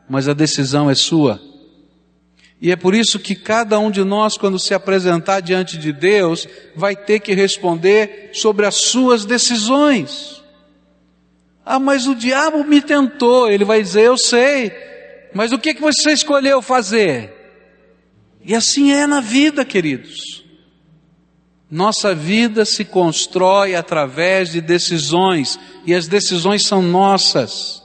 mas 0.08 0.28
a 0.28 0.32
decisão 0.32 0.90
é 0.90 0.96
sua. 0.96 1.40
E 2.60 2.72
é 2.72 2.76
por 2.76 2.92
isso 2.92 3.20
que 3.20 3.36
cada 3.36 3.78
um 3.78 3.88
de 3.88 4.02
nós, 4.02 4.36
quando 4.36 4.58
se 4.58 4.74
apresentar 4.74 5.38
diante 5.38 5.78
de 5.78 5.92
Deus, 5.92 6.48
vai 6.74 6.96
ter 6.96 7.20
que 7.20 7.34
responder 7.34 8.30
sobre 8.32 8.66
as 8.66 8.74
suas 8.74 9.24
decisões. 9.24 10.42
Ah, 11.64 11.78
mas 11.78 12.08
o 12.08 12.16
diabo 12.16 12.64
me 12.64 12.82
tentou. 12.82 13.48
Ele 13.48 13.64
vai 13.64 13.80
dizer, 13.80 14.02
eu 14.02 14.18
sei. 14.18 14.72
Mas 15.32 15.52
o 15.52 15.58
que, 15.58 15.72
que 15.72 15.80
você 15.80 16.10
escolheu 16.10 16.60
fazer? 16.60 17.32
E 18.44 18.56
assim 18.56 18.90
é 18.90 19.06
na 19.06 19.20
vida, 19.20 19.64
queridos. 19.64 20.45
Nossa 21.70 22.14
vida 22.14 22.64
se 22.64 22.84
constrói 22.84 23.74
através 23.74 24.52
de 24.52 24.60
decisões, 24.60 25.58
e 25.84 25.94
as 25.94 26.06
decisões 26.06 26.66
são 26.66 26.80
nossas, 26.80 27.82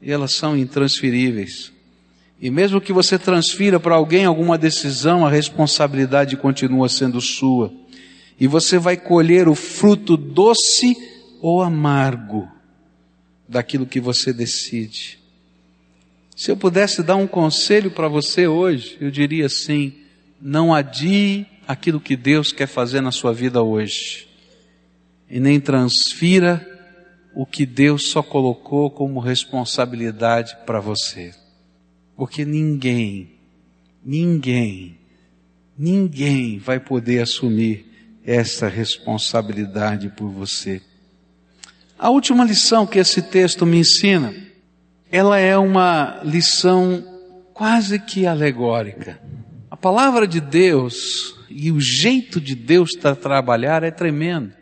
e 0.00 0.12
elas 0.12 0.32
são 0.32 0.56
intransferíveis. 0.56 1.72
E 2.40 2.50
mesmo 2.50 2.80
que 2.80 2.92
você 2.92 3.18
transfira 3.18 3.80
para 3.80 3.94
alguém 3.94 4.24
alguma 4.24 4.58
decisão, 4.58 5.26
a 5.26 5.30
responsabilidade 5.30 6.36
continua 6.36 6.88
sendo 6.88 7.20
sua. 7.20 7.72
E 8.38 8.46
você 8.46 8.78
vai 8.78 8.96
colher 8.96 9.48
o 9.48 9.54
fruto 9.54 10.16
doce 10.16 10.94
ou 11.40 11.62
amargo 11.62 12.46
daquilo 13.48 13.86
que 13.86 14.00
você 14.00 14.32
decide. 14.32 15.18
Se 16.36 16.50
eu 16.50 16.56
pudesse 16.56 17.02
dar 17.02 17.16
um 17.16 17.26
conselho 17.26 17.90
para 17.90 18.08
você 18.08 18.46
hoje, 18.46 18.98
eu 19.00 19.10
diria 19.10 19.46
assim: 19.46 19.94
não 20.40 20.74
adie 20.74 21.46
aquilo 21.66 22.00
que 22.00 22.16
Deus 22.16 22.52
quer 22.52 22.66
fazer 22.66 23.00
na 23.00 23.10
sua 23.10 23.32
vida 23.32 23.62
hoje. 23.62 24.28
E 25.28 25.40
nem 25.40 25.58
transfira 25.58 26.64
o 27.34 27.44
que 27.44 27.66
Deus 27.66 28.10
só 28.10 28.22
colocou 28.22 28.90
como 28.90 29.20
responsabilidade 29.20 30.56
para 30.64 30.80
você. 30.80 31.34
Porque 32.16 32.44
ninguém, 32.44 33.32
ninguém, 34.04 34.98
ninguém 35.76 36.58
vai 36.58 36.80
poder 36.80 37.20
assumir 37.20 37.84
essa 38.24 38.68
responsabilidade 38.68 40.08
por 40.16 40.28
você. 40.28 40.80
A 41.98 42.10
última 42.10 42.44
lição 42.44 42.86
que 42.86 42.98
esse 42.98 43.22
texto 43.22 43.66
me 43.66 43.78
ensina, 43.78 44.34
ela 45.10 45.38
é 45.38 45.56
uma 45.56 46.20
lição 46.24 47.04
quase 47.52 47.98
que 47.98 48.26
alegórica. 48.26 49.20
A 49.70 49.76
palavra 49.76 50.26
de 50.26 50.40
Deus 50.40 51.35
e 51.48 51.70
o 51.70 51.80
jeito 51.80 52.40
de 52.40 52.54
Deus 52.54 52.96
para 52.96 53.14
trabalhar 53.14 53.82
é 53.82 53.90
tremendo. 53.90 54.52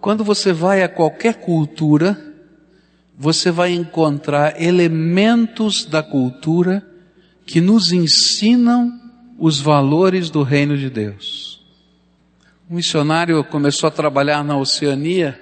Quando 0.00 0.22
você 0.22 0.52
vai 0.52 0.82
a 0.82 0.88
qualquer 0.88 1.40
cultura, 1.40 2.16
você 3.16 3.50
vai 3.50 3.72
encontrar 3.72 4.60
elementos 4.62 5.84
da 5.84 6.02
cultura 6.02 6.86
que 7.44 7.60
nos 7.60 7.92
ensinam 7.92 8.92
os 9.38 9.60
valores 9.60 10.30
do 10.30 10.42
reino 10.42 10.76
de 10.76 10.88
Deus. 10.88 11.60
Um 12.70 12.76
missionário 12.76 13.42
começou 13.44 13.88
a 13.88 13.90
trabalhar 13.90 14.44
na 14.44 14.56
Oceania 14.56 15.40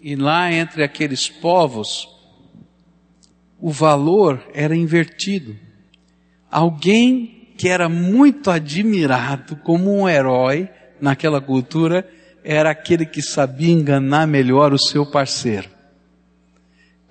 e 0.00 0.16
lá 0.16 0.52
entre 0.52 0.82
aqueles 0.82 1.28
povos 1.28 2.08
o 3.60 3.70
valor 3.70 4.46
era 4.52 4.76
invertido. 4.76 5.56
Alguém 6.50 7.33
que 7.56 7.68
era 7.68 7.88
muito 7.88 8.50
admirado 8.50 9.56
como 9.56 9.96
um 9.96 10.08
herói 10.08 10.68
naquela 11.00 11.40
cultura 11.40 12.08
era 12.42 12.70
aquele 12.70 13.06
que 13.06 13.22
sabia 13.22 13.72
enganar 13.72 14.26
melhor 14.26 14.72
o 14.72 14.78
seu 14.78 15.06
parceiro 15.06 15.74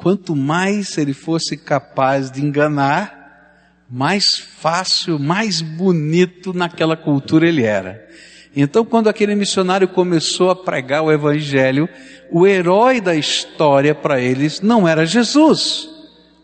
quanto 0.04 0.36
mais 0.36 0.98
ele 0.98 1.14
fosse 1.14 1.56
capaz 1.56 2.30
de 2.30 2.44
enganar, 2.44 3.86
mais 3.90 4.38
fácil, 4.38 5.18
mais 5.18 5.62
bonito 5.62 6.54
naquela 6.54 6.98
cultura 6.98 7.48
ele 7.48 7.64
era. 7.64 8.06
Então, 8.54 8.84
quando 8.84 9.08
aquele 9.08 9.34
missionário 9.34 9.88
começou 9.88 10.50
a 10.50 10.56
pregar 10.58 11.04
o 11.04 11.12
evangelho, 11.12 11.88
o 12.30 12.46
herói 12.46 13.00
da 13.00 13.16
história 13.16 13.96
para 13.96 14.20
eles 14.20 14.60
não 14.60 14.86
era 14.86 15.06
Jesus. 15.06 15.90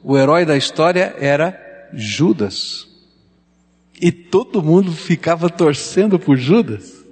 O 0.01 0.17
herói 0.17 0.45
da 0.45 0.55
história 0.55 1.13
era 1.19 1.89
Judas. 1.93 2.87
E 3.99 4.11
todo 4.11 4.63
mundo 4.63 4.91
ficava 4.91 5.49
torcendo 5.49 6.17
por 6.17 6.37
Judas. 6.37 7.05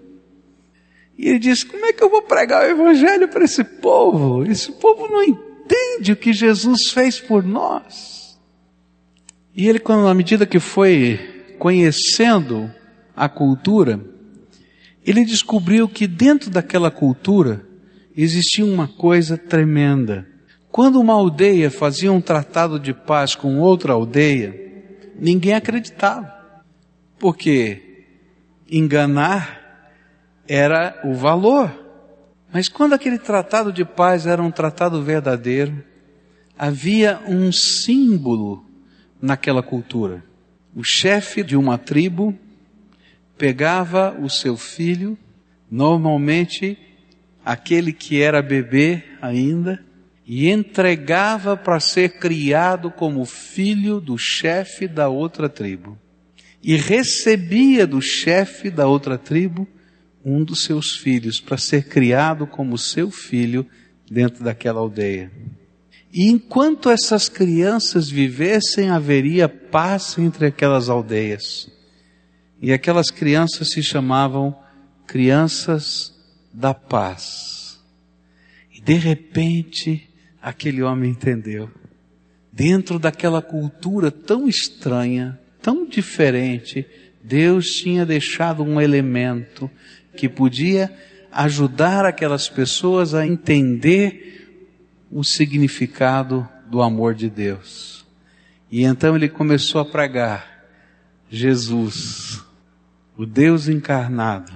E 1.17 1.27
ele 1.27 1.39
disse: 1.39 1.65
Como 1.65 1.85
é 1.85 1.91
que 1.91 2.03
eu 2.03 2.09
vou 2.09 2.21
pregar 2.21 2.63
o 2.63 2.69
evangelho 2.69 3.27
para 3.27 3.43
esse 3.43 3.63
povo? 3.63 4.45
Esse 4.45 4.71
povo 4.71 5.07
não 5.07 5.21
entende 5.23 6.11
o 6.11 6.15
que 6.15 6.31
Jesus 6.31 6.89
fez 6.91 7.19
por 7.19 7.43
nós. 7.43 8.39
E 9.53 9.67
ele, 9.67 9.81
à 10.07 10.13
medida 10.13 10.45
que 10.45 10.59
foi 10.59 11.19
conhecendo 11.57 12.71
a 13.15 13.27
cultura, 13.27 13.99
ele 15.03 15.25
descobriu 15.25 15.89
que 15.89 16.05
dentro 16.05 16.49
daquela 16.51 16.91
cultura 16.91 17.65
existia 18.15 18.63
uma 18.63 18.87
coisa 18.87 19.37
tremenda. 19.37 20.27
Quando 20.69 20.99
uma 20.99 21.13
aldeia 21.13 21.71
fazia 21.71 22.11
um 22.11 22.21
tratado 22.21 22.79
de 22.79 22.93
paz 22.93 23.33
com 23.33 23.59
outra 23.59 23.93
aldeia, 23.93 24.53
ninguém 25.19 25.53
acreditava. 25.53 26.36
Porque 27.19 28.05
enganar 28.69 29.91
era 30.47 31.01
o 31.03 31.13
valor. 31.13 31.71
Mas 32.51 32.69
quando 32.69 32.93
aquele 32.93 33.17
tratado 33.17 33.71
de 33.71 33.83
paz 33.83 34.25
era 34.25 34.41
um 34.41 34.51
tratado 34.51 35.03
verdadeiro, 35.03 35.83
havia 36.57 37.19
um 37.27 37.51
símbolo 37.51 38.65
naquela 39.21 39.61
cultura. 39.61 40.23
O 40.75 40.83
chefe 40.83 41.43
de 41.43 41.57
uma 41.57 41.77
tribo 41.77 42.37
pegava 43.37 44.15
o 44.19 44.29
seu 44.29 44.55
filho, 44.57 45.17
normalmente 45.69 46.77
aquele 47.43 47.93
que 47.93 48.21
era 48.21 48.41
bebê 48.41 49.03
ainda, 49.21 49.83
e 50.25 50.49
entregava 50.49 51.55
para 51.55 51.79
ser 51.79 52.19
criado 52.19 52.91
como 52.91 53.23
filho 53.25 54.01
do 54.01 54.17
chefe 54.17 54.87
da 54.87 55.07
outra 55.07 55.47
tribo. 55.47 55.97
E 56.67 56.75
recebia 56.75 57.87
do 57.87 58.01
chefe 58.01 58.69
da 58.69 58.85
outra 58.85 59.17
tribo 59.17 59.65
um 60.25 60.43
dos 60.43 60.65
seus 60.65 60.97
filhos 60.97 61.39
para 61.39 61.57
ser 61.57 61.87
criado 61.87 62.45
como 62.45 62.77
seu 62.77 63.09
filho 63.09 63.65
dentro 64.11 64.43
daquela 64.43 64.81
aldeia. 64.81 65.31
E 66.11 66.27
enquanto 66.27 66.89
essas 66.89 67.29
crianças 67.29 68.09
vivessem, 68.09 68.89
haveria 68.89 69.47
paz 69.47 70.17
entre 70.17 70.47
aquelas 70.47 70.89
aldeias. 70.89 71.71
E 72.61 72.73
aquelas 72.73 73.09
crianças 73.09 73.69
se 73.69 73.81
chamavam 73.81 74.53
crianças 75.05 76.13
da 76.53 76.73
paz. 76.73 77.79
E 78.75 78.81
de 78.81 78.95
repente, 78.95 80.09
aquele 80.41 80.83
homem 80.83 81.11
entendeu. 81.11 81.71
Dentro 82.51 82.99
daquela 82.99 83.41
cultura 83.41 84.11
tão 84.11 84.49
estranha, 84.49 85.39
tão 85.67 85.85
diferente, 85.85 86.87
Deus 87.21 87.73
tinha 87.73 88.05
deixado 88.05 88.63
um 88.63 88.79
elemento 88.79 89.69
que 90.15 90.29
podia 90.29 90.89
ajudar 91.29 92.05
aquelas 92.05 92.47
pessoas 92.47 93.13
a 93.13 93.27
entender 93.27 94.49
o 95.11 95.25
significado 95.25 96.47
do 96.67 96.81
amor 96.81 97.13
de 97.13 97.29
Deus. 97.29 98.05
E 98.71 98.85
então 98.85 99.13
ele 99.13 99.27
começou 99.27 99.81
a 99.81 99.85
pregar: 99.85 100.69
Jesus, 101.29 102.41
o 103.17 103.25
Deus 103.25 103.67
encarnado, 103.67 104.53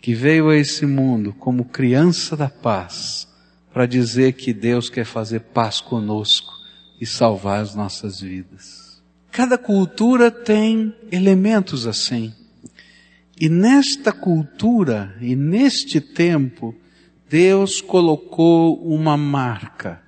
que 0.00 0.12
veio 0.12 0.48
a 0.48 0.56
esse 0.56 0.84
mundo 0.84 1.32
como 1.32 1.66
criança 1.66 2.36
da 2.36 2.48
paz, 2.48 3.28
para 3.72 3.86
dizer 3.86 4.32
que 4.32 4.52
Deus 4.52 4.90
quer 4.90 5.04
fazer 5.04 5.38
paz 5.38 5.80
conosco 5.80 6.52
e 7.00 7.06
salvar 7.06 7.60
as 7.60 7.76
nossas 7.76 8.20
vidas. 8.20 8.87
Cada 9.30 9.56
cultura 9.56 10.30
tem 10.30 10.94
elementos 11.10 11.86
assim. 11.86 12.34
E 13.40 13.48
nesta 13.48 14.12
cultura 14.12 15.16
e 15.20 15.36
neste 15.36 16.00
tempo, 16.00 16.74
Deus 17.28 17.80
colocou 17.80 18.82
uma 18.82 19.16
marca 19.16 20.02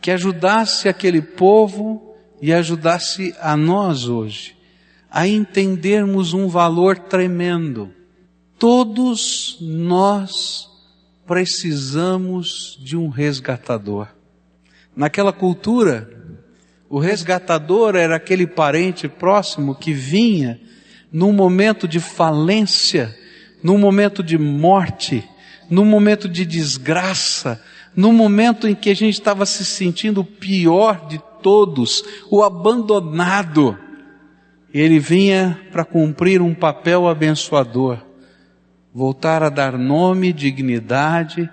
que 0.00 0.10
ajudasse 0.10 0.88
aquele 0.88 1.22
povo 1.22 2.16
e 2.40 2.52
ajudasse 2.52 3.34
a 3.40 3.56
nós 3.56 4.08
hoje 4.08 4.56
a 5.08 5.28
entendermos 5.28 6.32
um 6.32 6.48
valor 6.48 6.98
tremendo. 6.98 7.92
Todos 8.58 9.58
nós 9.60 10.68
precisamos 11.26 12.78
de 12.82 12.96
um 12.96 13.08
resgatador. 13.08 14.08
Naquela 14.96 15.32
cultura, 15.32 16.21
o 16.92 16.98
resgatador 16.98 17.96
era 17.96 18.16
aquele 18.16 18.46
parente 18.46 19.08
próximo 19.08 19.74
que 19.74 19.94
vinha 19.94 20.60
num 21.10 21.32
momento 21.32 21.88
de 21.88 21.98
falência, 21.98 23.16
num 23.62 23.78
momento 23.78 24.22
de 24.22 24.36
morte, 24.36 25.26
num 25.70 25.86
momento 25.86 26.28
de 26.28 26.44
desgraça, 26.44 27.58
num 27.96 28.12
momento 28.12 28.68
em 28.68 28.74
que 28.74 28.90
a 28.90 28.94
gente 28.94 29.14
estava 29.14 29.46
se 29.46 29.64
sentindo 29.64 30.20
o 30.20 30.24
pior 30.24 31.06
de 31.08 31.18
todos, 31.42 32.04
o 32.30 32.42
abandonado. 32.42 33.74
Ele 34.70 34.98
vinha 34.98 35.58
para 35.72 35.86
cumprir 35.86 36.42
um 36.42 36.54
papel 36.54 37.08
abençoador, 37.08 38.04
voltar 38.92 39.42
a 39.42 39.48
dar 39.48 39.78
nome, 39.78 40.30
dignidade, 40.30 41.48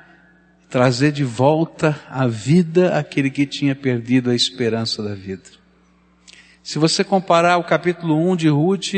trazer 0.69 1.12
de 1.12 1.23
volta 1.23 1.99
a 2.10 2.27
vida 2.27 2.97
aquele 2.97 3.29
que 3.29 3.45
tinha 3.45 3.75
perdido 3.75 4.29
a 4.29 4.36
esperança 4.36 5.01
da 5.01 5.15
vida. 5.15 5.43
Se 6.62 6.77
você 6.77 7.03
comparar 7.03 7.58
o 7.58 7.63
capítulo 7.63 8.15
1 8.32 8.36
de 8.36 8.49
Ruth 8.49 8.93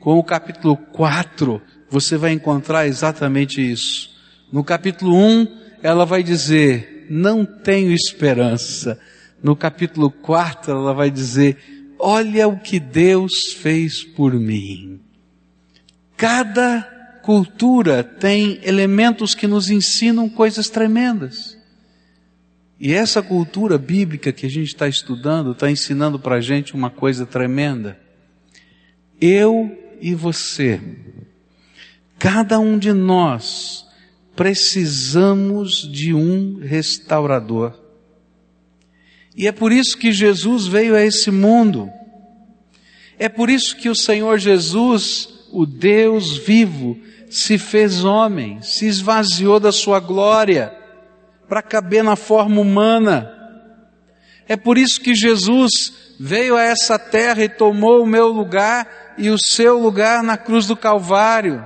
com 0.00 0.18
o 0.18 0.24
capítulo 0.24 0.76
4, 0.76 1.62
você 1.88 2.16
vai 2.16 2.32
encontrar 2.32 2.86
exatamente 2.88 3.60
isso. 3.60 4.10
No 4.52 4.64
capítulo 4.64 5.16
1, 5.16 5.46
ela 5.82 6.04
vai 6.04 6.22
dizer, 6.22 7.06
não 7.08 7.44
tenho 7.44 7.92
esperança. 7.92 8.98
No 9.40 9.54
capítulo 9.54 10.10
4, 10.10 10.72
ela 10.72 10.92
vai 10.92 11.10
dizer, 11.10 11.56
olha 11.98 12.48
o 12.48 12.58
que 12.58 12.80
Deus 12.80 13.52
fez 13.52 14.02
por 14.02 14.34
mim. 14.34 15.00
Cada 16.16 16.91
cultura 17.22 18.02
tem 18.02 18.60
elementos 18.62 19.34
que 19.34 19.46
nos 19.46 19.70
ensinam 19.70 20.28
coisas 20.28 20.68
tremendas. 20.68 21.56
E 22.78 22.92
essa 22.92 23.22
cultura 23.22 23.78
bíblica 23.78 24.32
que 24.32 24.44
a 24.44 24.50
gente 24.50 24.66
está 24.68 24.88
estudando 24.88 25.52
está 25.52 25.70
ensinando 25.70 26.18
para 26.18 26.36
a 26.36 26.40
gente 26.40 26.74
uma 26.74 26.90
coisa 26.90 27.24
tremenda. 27.24 27.98
Eu 29.20 29.70
e 30.00 30.14
você, 30.16 30.80
cada 32.18 32.58
um 32.58 32.76
de 32.76 32.92
nós, 32.92 33.86
precisamos 34.34 35.88
de 35.88 36.12
um 36.12 36.58
restaurador. 36.58 37.80
E 39.36 39.46
é 39.46 39.52
por 39.52 39.70
isso 39.70 39.96
que 39.96 40.10
Jesus 40.10 40.66
veio 40.66 40.96
a 40.96 41.02
esse 41.02 41.30
mundo. 41.30 41.88
É 43.16 43.28
por 43.28 43.48
isso 43.48 43.76
que 43.76 43.88
o 43.88 43.94
Senhor 43.94 44.38
Jesus, 44.38 45.41
o 45.52 45.66
Deus 45.66 46.36
vivo, 46.36 46.98
se 47.30 47.58
fez 47.58 48.04
homem, 48.04 48.60
se 48.62 48.86
esvaziou 48.86 49.60
da 49.60 49.70
sua 49.70 50.00
glória 50.00 50.74
para 51.48 51.62
caber 51.62 52.02
na 52.02 52.16
forma 52.16 52.60
humana. 52.60 53.30
É 54.48 54.56
por 54.56 54.76
isso 54.78 55.00
que 55.00 55.14
Jesus 55.14 55.70
veio 56.18 56.56
a 56.56 56.62
essa 56.62 56.98
terra 56.98 57.44
e 57.44 57.48
tomou 57.48 58.02
o 58.02 58.06
meu 58.06 58.28
lugar 58.28 59.14
e 59.18 59.30
o 59.30 59.38
seu 59.38 59.78
lugar 59.78 60.22
na 60.22 60.36
cruz 60.36 60.66
do 60.66 60.76
Calvário. 60.76 61.64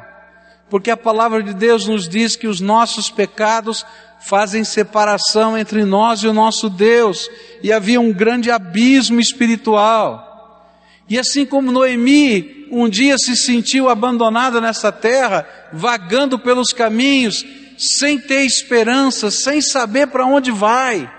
Porque 0.68 0.90
a 0.90 0.96
palavra 0.96 1.42
de 1.42 1.54
Deus 1.54 1.86
nos 1.86 2.08
diz 2.08 2.34
que 2.34 2.48
os 2.48 2.60
nossos 2.60 3.08
pecados 3.08 3.86
fazem 4.20 4.64
separação 4.64 5.56
entre 5.56 5.84
nós 5.84 6.20
e 6.20 6.26
o 6.26 6.32
nosso 6.32 6.68
Deus, 6.68 7.30
e 7.62 7.72
havia 7.72 8.00
um 8.00 8.12
grande 8.12 8.50
abismo 8.50 9.20
espiritual. 9.20 10.35
E 11.08 11.18
assim 11.18 11.46
como 11.46 11.70
Noemi 11.70 12.66
um 12.70 12.88
dia 12.88 13.16
se 13.16 13.36
sentiu 13.36 13.88
abandonada 13.88 14.60
nessa 14.60 14.90
terra, 14.90 15.46
vagando 15.72 16.38
pelos 16.38 16.72
caminhos, 16.72 17.44
sem 17.78 18.18
ter 18.18 18.44
esperança, 18.44 19.30
sem 19.30 19.60
saber 19.60 20.08
para 20.08 20.26
onde 20.26 20.50
vai, 20.50 21.12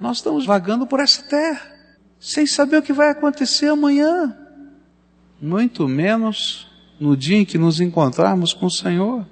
nós 0.00 0.18
estamos 0.18 0.46
vagando 0.46 0.86
por 0.86 1.00
essa 1.00 1.22
terra, 1.22 1.60
sem 2.18 2.46
saber 2.46 2.78
o 2.78 2.82
que 2.82 2.92
vai 2.92 3.10
acontecer 3.10 3.68
amanhã, 3.68 4.36
muito 5.40 5.88
menos 5.88 6.68
no 7.00 7.16
dia 7.16 7.38
em 7.38 7.44
que 7.44 7.58
nos 7.58 7.80
encontrarmos 7.80 8.52
com 8.52 8.66
o 8.66 8.70
Senhor. 8.70 9.26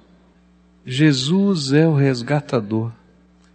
Jesus 0.85 1.71
é 1.71 1.87
o 1.87 1.93
resgatador 1.93 2.91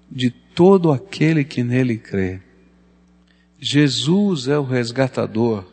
de 0.08 0.30
todo 0.30 0.92
aquele 0.92 1.42
que 1.42 1.64
nele 1.64 1.98
crê. 1.98 2.40
Jesus 3.58 4.46
é 4.46 4.56
o 4.56 4.62
resgatador 4.62 5.64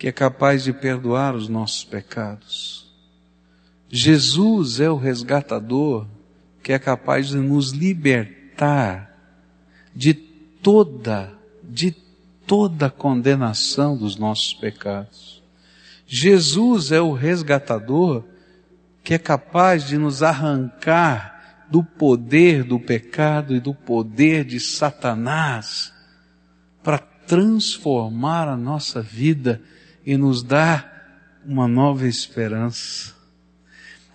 que 0.00 0.08
é 0.08 0.12
capaz 0.12 0.64
de 0.64 0.72
perdoar 0.72 1.34
os 1.34 1.46
nossos 1.46 1.84
pecados. 1.84 2.90
Jesus 3.86 4.80
é 4.80 4.88
o 4.88 4.96
resgatador 4.96 6.06
que 6.62 6.72
é 6.72 6.78
capaz 6.78 7.28
de 7.28 7.36
nos 7.36 7.72
libertar 7.72 9.14
de 9.94 10.14
toda, 10.14 11.30
de 11.62 11.94
toda 12.46 12.88
condenação 12.88 13.94
dos 13.94 14.16
nossos 14.16 14.54
pecados. 14.54 15.42
Jesus 16.06 16.92
é 16.92 17.00
o 17.02 17.12
resgatador 17.12 18.24
que 19.04 19.12
é 19.12 19.18
capaz 19.18 19.86
de 19.86 19.98
nos 19.98 20.22
arrancar 20.22 21.66
do 21.70 21.84
poder 21.84 22.64
do 22.64 22.80
pecado 22.80 23.54
e 23.54 23.60
do 23.60 23.74
poder 23.74 24.46
de 24.46 24.60
Satanás 24.60 25.92
para 26.82 26.96
transformar 26.96 28.48
a 28.48 28.56
nossa 28.56 29.02
vida 29.02 29.60
e 30.04 30.16
nos 30.16 30.42
dar 30.42 30.90
uma 31.44 31.66
nova 31.66 32.06
esperança. 32.06 33.14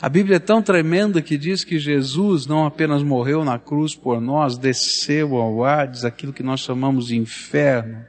A 0.02 0.10
Bíblia 0.10 0.36
é 0.36 0.40
tão 0.40 0.62
tremenda 0.62 1.22
que 1.22 1.38
diz 1.38 1.64
que 1.64 1.80
Jesus 1.80 2.46
não 2.46 2.66
apenas 2.66 3.02
morreu 3.02 3.46
na 3.46 3.58
cruz 3.58 3.96
por 3.96 4.20
nós, 4.20 4.58
desceu 4.58 5.36
ao 5.36 5.64
Hades, 5.64 6.04
aquilo 6.04 6.34
que 6.34 6.44
nós 6.44 6.60
chamamos 6.60 7.08
de 7.08 7.16
inferno. 7.16 8.06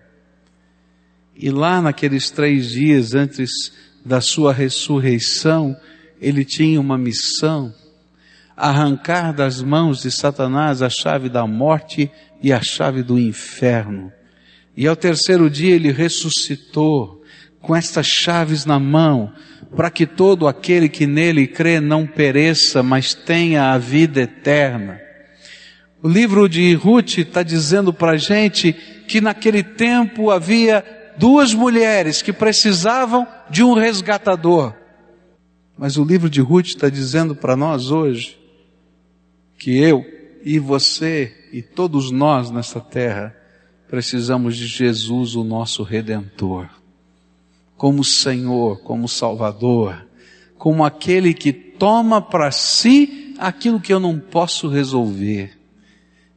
E 1.34 1.50
lá 1.50 1.80
naqueles 1.80 2.30
três 2.30 2.70
dias 2.70 3.14
antes 3.14 3.50
da 4.04 4.20
sua 4.20 4.52
ressurreição, 4.52 5.76
ele 6.20 6.44
tinha 6.44 6.80
uma 6.80 6.98
missão, 6.98 7.72
arrancar 8.56 9.32
das 9.32 9.62
mãos 9.62 10.02
de 10.02 10.10
Satanás 10.10 10.82
a 10.82 10.88
chave 10.88 11.28
da 11.28 11.46
morte 11.46 12.10
e 12.42 12.52
a 12.52 12.60
chave 12.62 13.02
do 13.02 13.18
inferno. 13.18 14.12
E 14.76 14.86
ao 14.86 14.96
terceiro 14.96 15.48
dia 15.48 15.74
ele 15.74 15.92
ressuscitou 15.92 17.22
com 17.66 17.74
estas 17.74 18.06
chaves 18.06 18.64
na 18.64 18.78
mão, 18.78 19.32
para 19.74 19.90
que 19.90 20.06
todo 20.06 20.46
aquele 20.46 20.88
que 20.88 21.04
nele 21.04 21.48
crê 21.48 21.80
não 21.80 22.06
pereça, 22.06 22.80
mas 22.80 23.12
tenha 23.12 23.72
a 23.72 23.78
vida 23.78 24.20
eterna. 24.20 25.00
O 26.00 26.08
livro 26.08 26.48
de 26.48 26.72
Ruth 26.74 27.18
está 27.18 27.42
dizendo 27.42 27.92
para 27.92 28.12
a 28.12 28.16
gente 28.16 28.72
que 29.08 29.20
naquele 29.20 29.64
tempo 29.64 30.30
havia 30.30 30.84
duas 31.18 31.52
mulheres 31.52 32.22
que 32.22 32.32
precisavam 32.32 33.26
de 33.50 33.64
um 33.64 33.74
resgatador. 33.74 34.72
Mas 35.76 35.96
o 35.96 36.04
livro 36.04 36.30
de 36.30 36.40
Ruth 36.40 36.66
está 36.66 36.88
dizendo 36.88 37.34
para 37.34 37.56
nós 37.56 37.90
hoje 37.90 38.38
que 39.58 39.76
eu 39.76 40.06
e 40.44 40.60
você 40.60 41.48
e 41.52 41.62
todos 41.62 42.12
nós 42.12 42.48
nessa 42.48 42.80
terra 42.80 43.34
precisamos 43.90 44.56
de 44.56 44.68
Jesus, 44.68 45.34
o 45.34 45.42
nosso 45.42 45.82
redentor 45.82 46.68
como 47.76 48.02
Senhor, 48.02 48.80
como 48.80 49.08
Salvador, 49.08 50.06
como 50.56 50.84
aquele 50.84 51.34
que 51.34 51.52
toma 51.52 52.20
para 52.22 52.50
si 52.50 53.34
aquilo 53.38 53.80
que 53.80 53.92
eu 53.92 54.00
não 54.00 54.18
posso 54.18 54.68
resolver 54.68 55.56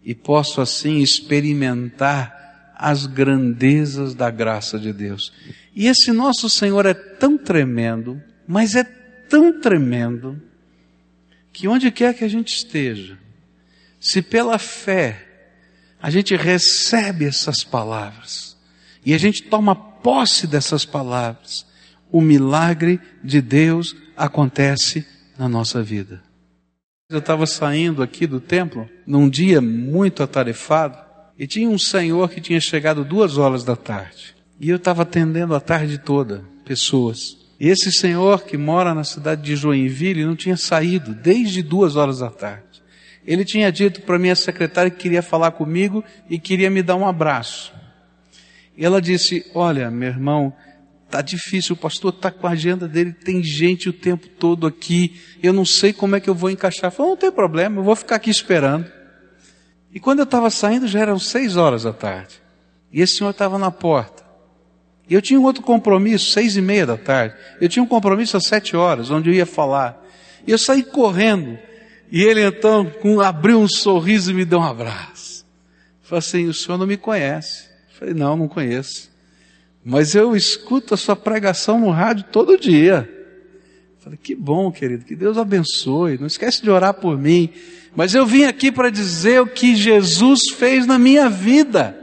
e 0.03 0.13
posso 0.13 0.61
assim 0.61 0.99
experimentar 0.99 2.73
as 2.75 3.05
grandezas 3.05 4.13
da 4.15 4.29
graça 4.29 4.79
de 4.79 4.93
Deus. 4.93 5.33
E 5.75 5.87
esse 5.87 6.11
nosso 6.11 6.49
Senhor 6.49 6.85
é 6.85 6.93
tão 6.93 7.37
tremendo, 7.37 8.21
mas 8.47 8.75
é 8.75 8.83
tão 8.83 9.59
tremendo, 9.59 10.41
que 11.51 11.67
onde 11.67 11.91
quer 11.91 12.13
que 12.13 12.23
a 12.23 12.27
gente 12.27 12.55
esteja, 12.55 13.17
se 13.99 14.21
pela 14.21 14.57
fé 14.57 15.25
a 16.01 16.09
gente 16.09 16.35
recebe 16.35 17.25
essas 17.25 17.63
palavras 17.63 18.57
e 19.05 19.13
a 19.13 19.17
gente 19.17 19.43
toma 19.43 19.75
posse 20.01 20.47
dessas 20.47 20.85
palavras, 20.85 21.65
o 22.11 22.21
milagre 22.21 22.99
de 23.23 23.41
Deus 23.41 23.95
acontece 24.15 25.05
na 25.37 25.47
nossa 25.47 25.81
vida. 25.81 26.21
Eu 27.09 27.19
estava 27.19 27.45
saindo 27.45 28.03
aqui 28.03 28.27
do 28.27 28.39
templo 28.39 28.87
num 29.05 29.29
dia 29.29 29.61
muito 29.61 30.21
atarefado 30.21 30.97
e 31.37 31.47
tinha 31.47 31.69
um 31.69 31.77
senhor 31.77 32.29
que 32.29 32.41
tinha 32.41 32.59
chegado 32.59 33.03
duas 33.03 33.37
horas 33.37 33.63
da 33.63 33.75
tarde. 33.75 34.35
E 34.59 34.69
eu 34.69 34.75
estava 34.75 35.03
atendendo 35.03 35.55
a 35.55 35.59
tarde 35.59 35.97
toda 35.97 36.43
pessoas. 36.65 37.37
E 37.59 37.67
esse 37.67 37.91
senhor 37.91 38.43
que 38.43 38.57
mora 38.57 38.93
na 38.93 39.03
cidade 39.03 39.41
de 39.41 39.55
Joinville 39.55 40.25
não 40.25 40.35
tinha 40.35 40.57
saído 40.57 41.13
desde 41.13 41.63
duas 41.63 41.95
horas 41.95 42.19
da 42.19 42.29
tarde. 42.29 42.63
Ele 43.25 43.43
tinha 43.43 43.71
dito 43.71 44.01
para 44.01 44.19
minha 44.19 44.35
secretária 44.35 44.91
que 44.91 44.97
queria 44.97 45.21
falar 45.21 45.51
comigo 45.51 46.03
e 46.29 46.37
queria 46.37 46.69
me 46.69 46.83
dar 46.83 46.95
um 46.95 47.07
abraço. 47.07 47.73
E 48.79 48.85
ela 48.85 49.01
disse: 49.01 49.45
Olha, 49.53 49.91
meu 49.91 50.07
irmão, 50.07 50.53
tá 51.09 51.21
difícil, 51.21 51.75
o 51.75 51.77
pastor 51.77 52.13
está 52.13 52.31
com 52.31 52.47
a 52.47 52.51
agenda 52.51 52.87
dele, 52.87 53.11
tem 53.11 53.43
gente 53.43 53.89
o 53.89 53.93
tempo 53.93 54.29
todo 54.29 54.65
aqui, 54.65 55.19
eu 55.43 55.51
não 55.51 55.65
sei 55.65 55.91
como 55.91 56.15
é 56.15 56.19
que 56.21 56.29
eu 56.29 56.33
vou 56.33 56.49
encaixar. 56.49 56.89
Falei, 56.89 57.09
não 57.09 57.17
tem 57.17 57.29
problema, 57.29 57.81
eu 57.81 57.83
vou 57.83 57.95
ficar 57.95 58.15
aqui 58.15 58.29
esperando. 58.29 58.89
E 59.93 59.99
quando 59.99 60.19
eu 60.19 60.23
estava 60.23 60.49
saindo, 60.49 60.87
já 60.87 61.01
eram 61.01 61.19
seis 61.19 61.57
horas 61.57 61.83
da 61.83 61.91
tarde. 61.91 62.41
E 62.89 63.01
esse 63.01 63.17
senhor 63.17 63.31
estava 63.31 63.57
na 63.57 63.69
porta. 63.69 64.23
E 65.09 65.13
eu 65.13 65.21
tinha 65.21 65.39
um 65.39 65.43
outro 65.43 65.61
compromisso, 65.61 66.31
seis 66.31 66.55
e 66.55 66.61
meia 66.61 66.85
da 66.85 66.95
tarde. 66.95 67.35
Eu 67.59 67.67
tinha 67.67 67.83
um 67.83 67.87
compromisso 67.87 68.37
às 68.37 68.45
sete 68.45 68.77
horas, 68.77 69.11
onde 69.11 69.29
eu 69.29 69.33
ia 69.33 69.45
falar. 69.45 70.01
E 70.47 70.51
eu 70.51 70.57
saí 70.57 70.83
correndo. 70.83 71.59
E 72.09 72.23
ele 72.23 72.41
então 72.45 72.85
com, 73.01 73.19
abriu 73.19 73.59
um 73.59 73.67
sorriso 73.67 74.31
e 74.31 74.33
me 74.33 74.45
deu 74.45 74.59
um 74.59 74.63
abraço. 74.63 75.45
Falei 76.01 76.19
assim, 76.19 76.47
o 76.47 76.53
senhor 76.53 76.77
não 76.77 76.87
me 76.87 76.95
conhece. 76.95 77.68
Falei, 77.99 78.13
não, 78.13 78.37
não 78.37 78.47
conheço. 78.47 79.11
Mas 79.83 80.15
eu 80.15 80.33
escuto 80.33 80.93
a 80.93 80.97
sua 80.97 81.17
pregação 81.17 81.77
no 81.77 81.89
rádio 81.89 82.25
todo 82.31 82.57
dia. 82.57 83.09
Falei, 83.99 84.17
que 84.17 84.33
bom, 84.33 84.71
querido, 84.71 85.03
que 85.03 85.17
Deus 85.17 85.37
abençoe. 85.37 86.17
Não 86.17 86.25
esquece 86.25 86.63
de 86.63 86.69
orar 86.69 86.93
por 86.93 87.17
mim. 87.17 87.49
Mas 87.93 88.15
eu 88.15 88.25
vim 88.25 88.43
aqui 88.43 88.71
para 88.71 88.89
dizer 88.89 89.41
o 89.41 89.47
que 89.47 89.75
Jesus 89.75 90.49
fez 90.51 90.87
na 90.87 90.97
minha 90.97 91.29
vida. 91.29 91.93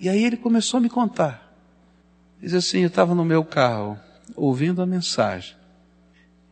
E 0.00 0.08
aí 0.08 0.24
ele 0.24 0.36
começou 0.36 0.78
a 0.78 0.80
me 0.80 0.90
contar. 0.90 1.56
Diz 2.42 2.52
assim: 2.52 2.80
eu 2.80 2.88
estava 2.88 3.14
no 3.14 3.24
meu 3.24 3.44
carro, 3.44 3.96
ouvindo 4.34 4.82
a 4.82 4.86
mensagem. 4.86 5.54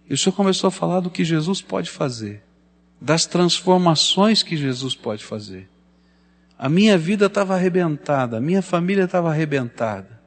E 0.09 0.15
o 0.15 0.17
senhor 0.19 0.37
começou 0.37 0.69
a 0.69 0.71
falar 0.71 1.01
do 1.01 1.11
que 1.11 1.25
Jesus 1.25 1.61
pode 1.61 1.91
fazer, 1.91 2.45
das 3.01 3.27
transformações 3.27 4.45
que 4.45 4.57
Jesus 4.57 4.95
pode 4.95 5.25
fazer. 5.25 5.69
A 6.65 6.69
minha 6.71 6.97
vida 6.97 7.27
estava 7.27 7.55
arrebentada, 7.55 8.39
a 8.39 8.41
minha 8.41 8.63
família 8.63 9.05
estava 9.05 9.29
arrebentada. 9.29 10.19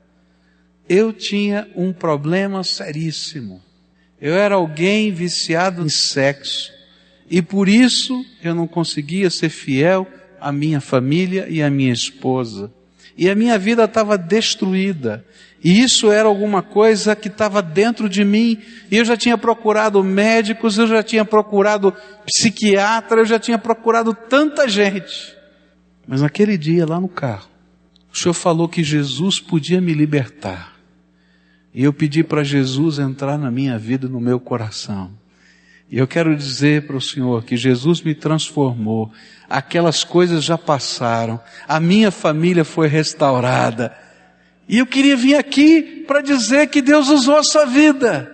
Eu 0.88 1.12
tinha 1.12 1.68
um 1.76 1.92
problema 1.92 2.64
seríssimo. 2.64 3.60
Eu 4.22 4.36
era 4.36 4.54
alguém 4.54 5.12
viciado 5.12 5.84
em 5.84 5.90
sexo. 5.90 6.72
E 7.28 7.42
por 7.42 7.68
isso 7.68 8.24
eu 8.44 8.54
não 8.54 8.68
conseguia 8.68 9.32
ser 9.32 9.50
fiel 9.50 10.06
à 10.40 10.52
minha 10.52 10.80
família 10.80 11.48
e 11.50 11.64
à 11.64 11.72
minha 11.72 11.92
esposa. 11.92 12.72
E 13.18 13.28
a 13.32 13.34
minha 13.34 13.58
vida 13.58 13.86
estava 13.86 14.16
destruída. 14.16 15.26
E 15.64 15.82
isso 15.82 16.12
era 16.12 16.28
alguma 16.28 16.62
coisa 16.62 17.16
que 17.16 17.30
estava 17.30 17.64
dentro 17.64 18.08
de 18.08 18.24
mim. 18.24 18.62
E 18.92 18.98
eu 18.98 19.06
já 19.06 19.18
tinha 19.18 19.40
procurado 19.40 20.04
médicos, 20.04 20.78
eu 20.78 20.86
já 20.86 21.02
tinha 21.02 21.26
procurado 21.26 21.92
psiquiatra, 22.28 23.22
eu 23.22 23.26
já 23.26 23.40
tinha 23.40 23.58
procurado 23.58 24.14
tanta 24.14 24.70
gente. 24.70 25.36
Mas 26.08 26.22
naquele 26.22 26.58
dia, 26.58 26.86
lá 26.86 27.00
no 27.00 27.10
carro, 27.10 27.50
o 28.12 28.18
Senhor 28.18 28.34
falou 28.34 28.70
que 28.70 28.84
Jesus 28.84 29.40
podia 29.40 29.82
me 29.82 29.94
libertar. 29.94 30.76
E 31.74 31.84
eu 31.84 31.94
pedi 31.94 32.24
para 32.24 32.44
Jesus 32.44 32.98
entrar 32.98 33.38
na 33.38 33.52
minha 33.52 33.78
vida, 33.78 34.08
no 34.08 34.20
meu 34.20 34.40
coração. 34.40 35.12
E 35.90 35.98
eu 35.98 36.08
quero 36.08 36.36
dizer 36.36 36.88
para 36.88 36.98
o 36.98 37.02
Senhor 37.02 37.44
que 37.44 37.56
Jesus 37.56 38.02
me 38.02 38.16
transformou. 38.16 39.12
Aquelas 39.50 40.04
coisas 40.04 40.44
já 40.44 40.58
passaram. 40.58 41.40
A 41.68 41.80
minha 41.80 42.10
família 42.10 42.66
foi 42.66 42.88
restaurada. 42.88 43.96
E 44.68 44.80
eu 44.80 44.86
queria 44.86 45.16
vir 45.16 45.36
aqui 45.36 46.04
para 46.08 46.22
dizer 46.22 46.68
que 46.68 46.82
Deus 46.82 47.10
usou 47.10 47.38
a 47.38 47.44
sua 47.44 47.66
vida. 47.66 48.34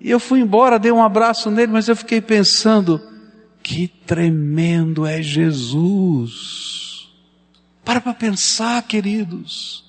E 0.00 0.10
eu 0.10 0.20
fui 0.20 0.40
embora, 0.40 0.78
dei 0.78 0.92
um 0.92 1.02
abraço 1.02 1.50
nele, 1.50 1.72
mas 1.72 1.88
eu 1.88 1.96
fiquei 1.96 2.20
pensando, 2.20 3.02
que 3.62 3.88
tremendo 4.06 5.04
é 5.04 5.20
Jesus. 5.20 6.67
Para 7.88 8.02
para 8.02 8.12
pensar, 8.12 8.82
queridos. 8.82 9.82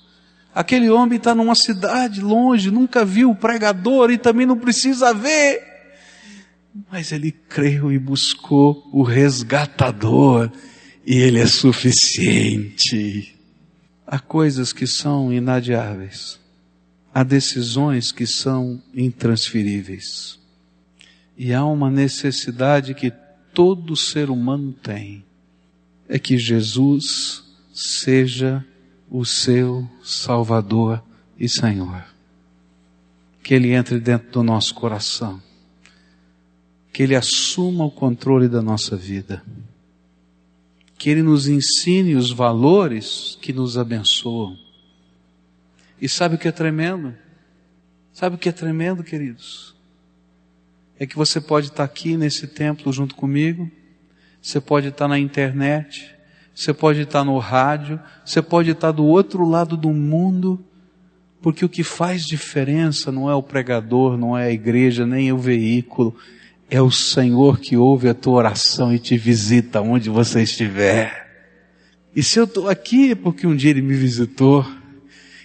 Aquele 0.54 0.88
homem 0.88 1.18
está 1.18 1.34
numa 1.34 1.54
cidade 1.54 2.22
longe, 2.22 2.70
nunca 2.70 3.04
viu 3.04 3.30
o 3.30 3.36
pregador 3.36 4.10
e 4.10 4.16
também 4.16 4.46
não 4.46 4.56
precisa 4.56 5.12
ver. 5.12 5.62
Mas 6.90 7.12
ele 7.12 7.30
creu 7.30 7.92
e 7.92 7.98
buscou 7.98 8.88
o 8.90 9.02
resgatador 9.02 10.50
e 11.06 11.14
ele 11.14 11.40
é 11.40 11.46
suficiente. 11.46 13.38
Há 14.06 14.18
coisas 14.18 14.72
que 14.72 14.86
são 14.86 15.30
inadiáveis. 15.30 16.40
Há 17.12 17.22
decisões 17.22 18.12
que 18.12 18.26
são 18.26 18.82
intransferíveis. 18.94 20.38
E 21.36 21.52
há 21.52 21.66
uma 21.66 21.90
necessidade 21.90 22.94
que 22.94 23.12
todo 23.52 23.94
ser 23.94 24.30
humano 24.30 24.72
tem. 24.72 25.22
É 26.08 26.18
que 26.18 26.38
Jesus 26.38 27.49
seja 27.80 28.64
o 29.08 29.24
seu 29.24 29.88
Salvador 30.02 31.02
e 31.38 31.48
Senhor. 31.48 32.04
Que 33.42 33.54
Ele 33.54 33.72
entre 33.72 33.98
dentro 33.98 34.30
do 34.30 34.42
nosso 34.42 34.74
coração. 34.74 35.42
que 36.92 37.04
Ele 37.04 37.14
assuma 37.14 37.84
o 37.84 37.90
controle 37.90 38.48
da 38.48 38.60
nossa 38.60 38.96
vida. 38.96 39.42
Que 40.98 41.08
Ele 41.08 41.22
nos 41.22 41.48
ensine 41.48 42.14
os 42.14 42.30
valores 42.30 43.38
que 43.40 43.52
nos 43.52 43.78
abençoam. 43.78 44.58
E 46.00 46.08
sabe 46.08 46.34
o 46.34 46.38
que 46.38 46.48
é 46.48 46.52
tremendo? 46.52 47.14
Sabe 48.12 48.36
o 48.36 48.38
que 48.38 48.48
é 48.48 48.52
tremendo, 48.52 49.02
queridos? 49.02 49.74
É 50.98 51.06
que 51.06 51.16
você 51.16 51.40
pode 51.40 51.68
estar 51.68 51.84
aqui 51.84 52.16
nesse 52.16 52.46
templo 52.46 52.92
junto 52.92 53.14
comigo, 53.14 53.70
você 54.42 54.60
pode 54.60 54.88
estar 54.88 55.08
na 55.08 55.18
internet, 55.18 56.14
você 56.60 56.74
pode 56.74 57.00
estar 57.00 57.24
no 57.24 57.38
rádio, 57.38 57.98
você 58.22 58.42
pode 58.42 58.70
estar 58.70 58.92
do 58.92 59.06
outro 59.06 59.48
lado 59.48 59.78
do 59.78 59.88
mundo, 59.94 60.62
porque 61.40 61.64
o 61.64 61.68
que 61.70 61.82
faz 61.82 62.26
diferença 62.26 63.10
não 63.10 63.30
é 63.30 63.34
o 63.34 63.42
pregador, 63.42 64.18
não 64.18 64.36
é 64.36 64.48
a 64.48 64.52
igreja, 64.52 65.06
nem 65.06 65.32
o 65.32 65.38
veículo, 65.38 66.14
é 66.68 66.78
o 66.82 66.90
Senhor 66.90 67.58
que 67.60 67.78
ouve 67.78 68.10
a 68.10 68.14
tua 68.14 68.34
oração 68.34 68.94
e 68.94 68.98
te 68.98 69.16
visita 69.16 69.80
onde 69.80 70.10
você 70.10 70.42
estiver. 70.42 71.30
E 72.14 72.22
se 72.22 72.38
eu 72.38 72.44
estou 72.44 72.68
aqui 72.68 73.12
é 73.12 73.14
porque 73.14 73.46
um 73.46 73.56
dia 73.56 73.70
Ele 73.70 73.80
me 73.80 73.94
visitou. 73.94 74.62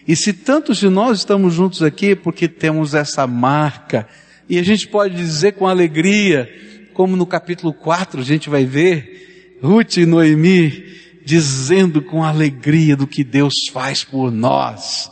E 0.06 0.18
se 0.18 0.34
tantos 0.34 0.80
de 0.80 0.90
nós 0.90 1.20
estamos 1.20 1.54
juntos 1.54 1.82
aqui 1.82 2.08
é 2.08 2.16
porque 2.16 2.50
temos 2.50 2.94
essa 2.94 3.26
marca, 3.26 4.06
e 4.50 4.60
a 4.60 4.64
gente 4.64 4.86
pode 4.90 5.16
dizer 5.16 5.54
com 5.54 5.66
alegria, 5.66 6.54
como 6.94 7.16
no 7.16 7.26
capítulo 7.26 7.72
4 7.72 8.20
a 8.20 8.24
gente 8.26 8.50
vai 8.50 8.66
ver, 8.66 9.58
Ruth 9.62 9.96
e 9.96 10.06
Noemi 10.06 11.05
dizendo 11.26 12.04
com 12.04 12.24
alegria 12.24 12.96
do 12.96 13.08
que 13.08 13.24
Deus 13.24 13.54
faz 13.74 14.04
por 14.04 14.32
nós. 14.32 15.12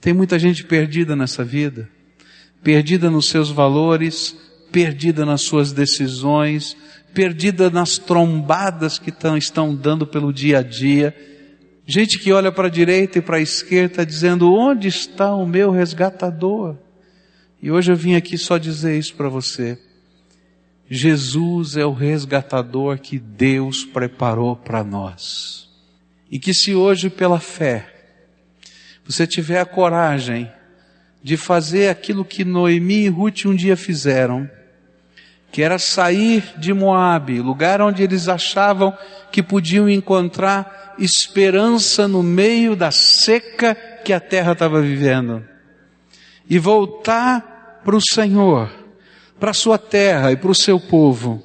Tem 0.00 0.14
muita 0.14 0.38
gente 0.38 0.64
perdida 0.64 1.16
nessa 1.16 1.44
vida, 1.44 1.88
perdida 2.62 3.10
nos 3.10 3.28
seus 3.28 3.50
valores, 3.50 4.36
perdida 4.70 5.26
nas 5.26 5.42
suas 5.42 5.72
decisões, 5.72 6.76
perdida 7.12 7.68
nas 7.68 7.98
trombadas 7.98 8.98
que 8.98 9.10
tão, 9.10 9.36
estão 9.36 9.74
dando 9.74 10.06
pelo 10.06 10.32
dia 10.32 10.60
a 10.60 10.62
dia. 10.62 11.14
Gente 11.84 12.20
que 12.20 12.32
olha 12.32 12.52
para 12.52 12.68
a 12.68 12.70
direita 12.70 13.18
e 13.18 13.22
para 13.22 13.38
a 13.38 13.42
esquerda 13.42 14.06
dizendo: 14.06 14.52
onde 14.52 14.86
está 14.86 15.34
o 15.34 15.44
meu 15.44 15.72
resgatador? 15.72 16.76
E 17.60 17.70
hoje 17.70 17.90
eu 17.90 17.96
vim 17.96 18.14
aqui 18.14 18.38
só 18.38 18.56
dizer 18.56 18.96
isso 18.96 19.14
para 19.14 19.28
você. 19.28 19.76
Jesus 20.92 21.76
é 21.76 21.86
o 21.86 21.92
resgatador 21.92 22.98
que 22.98 23.16
Deus 23.16 23.84
preparou 23.84 24.56
para 24.56 24.82
nós. 24.82 25.68
E 26.28 26.36
que 26.36 26.52
se 26.52 26.74
hoje 26.74 27.08
pela 27.08 27.38
fé 27.38 27.86
você 29.06 29.24
tiver 29.24 29.60
a 29.60 29.64
coragem 29.64 30.50
de 31.22 31.36
fazer 31.36 31.88
aquilo 31.88 32.24
que 32.24 32.44
Noemi 32.44 33.04
e 33.04 33.08
Ruth 33.08 33.44
um 33.46 33.54
dia 33.54 33.76
fizeram, 33.76 34.50
que 35.52 35.62
era 35.62 35.78
sair 35.78 36.42
de 36.58 36.72
Moabe, 36.72 37.40
lugar 37.40 37.80
onde 37.80 38.02
eles 38.02 38.28
achavam 38.28 38.96
que 39.30 39.42
podiam 39.42 39.88
encontrar 39.88 40.94
esperança 40.98 42.08
no 42.08 42.22
meio 42.22 42.74
da 42.74 42.90
seca 42.90 43.76
que 44.04 44.12
a 44.12 44.20
terra 44.20 44.52
estava 44.52 44.80
vivendo, 44.82 45.44
e 46.48 46.58
voltar 46.58 47.80
para 47.84 47.96
o 47.96 48.00
Senhor, 48.00 48.79
para 49.40 49.50
a 49.50 49.54
sua 49.54 49.78
terra 49.78 50.30
e 50.30 50.36
para 50.36 50.50
o 50.50 50.54
seu 50.54 50.78
povo. 50.78 51.42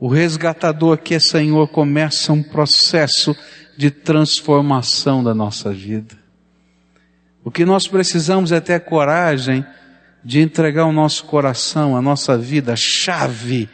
O 0.00 0.08
resgatador 0.08 0.98
que 0.98 1.14
é 1.14 1.18
Senhor 1.18 1.68
começa 1.68 2.32
um 2.32 2.42
processo 2.42 3.36
de 3.76 3.90
transformação 3.90 5.22
da 5.22 5.34
nossa 5.34 5.72
vida. 5.72 6.16
O 7.44 7.50
que 7.50 7.64
nós 7.64 7.86
precisamos 7.86 8.50
é 8.50 8.60
ter 8.60 8.80
coragem 8.80 9.64
de 10.24 10.40
entregar 10.40 10.86
o 10.86 10.92
nosso 10.92 11.24
coração, 11.24 11.96
a 11.96 12.02
nossa 12.02 12.36
vida, 12.36 12.72
a 12.72 12.76
chave 12.76 13.68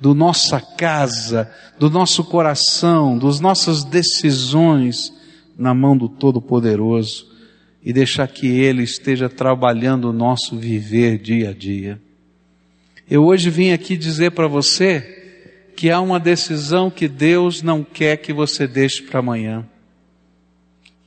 do 0.00 0.14
nossa 0.14 0.60
casa, 0.60 1.50
do 1.78 1.90
nosso 1.90 2.24
coração, 2.24 3.18
das 3.18 3.40
nossas 3.40 3.84
decisões 3.84 5.12
na 5.58 5.74
mão 5.74 5.96
do 5.96 6.08
Todo-Poderoso 6.08 7.26
e 7.82 7.92
deixar 7.92 8.28
que 8.28 8.46
Ele 8.46 8.84
esteja 8.84 9.28
trabalhando 9.28 10.10
o 10.10 10.12
nosso 10.12 10.56
viver 10.56 11.18
dia 11.18 11.50
a 11.50 11.52
dia. 11.52 12.00
Eu 13.10 13.24
hoje 13.24 13.50
vim 13.50 13.72
aqui 13.72 13.96
dizer 13.96 14.32
para 14.32 14.46
você 14.46 15.16
que 15.76 15.90
há 15.90 16.00
uma 16.00 16.20
decisão 16.20 16.90
que 16.90 17.08
Deus 17.08 17.62
não 17.62 17.82
quer 17.84 18.16
que 18.16 18.32
você 18.32 18.66
deixe 18.66 19.02
para 19.02 19.20
amanhã 19.20 19.66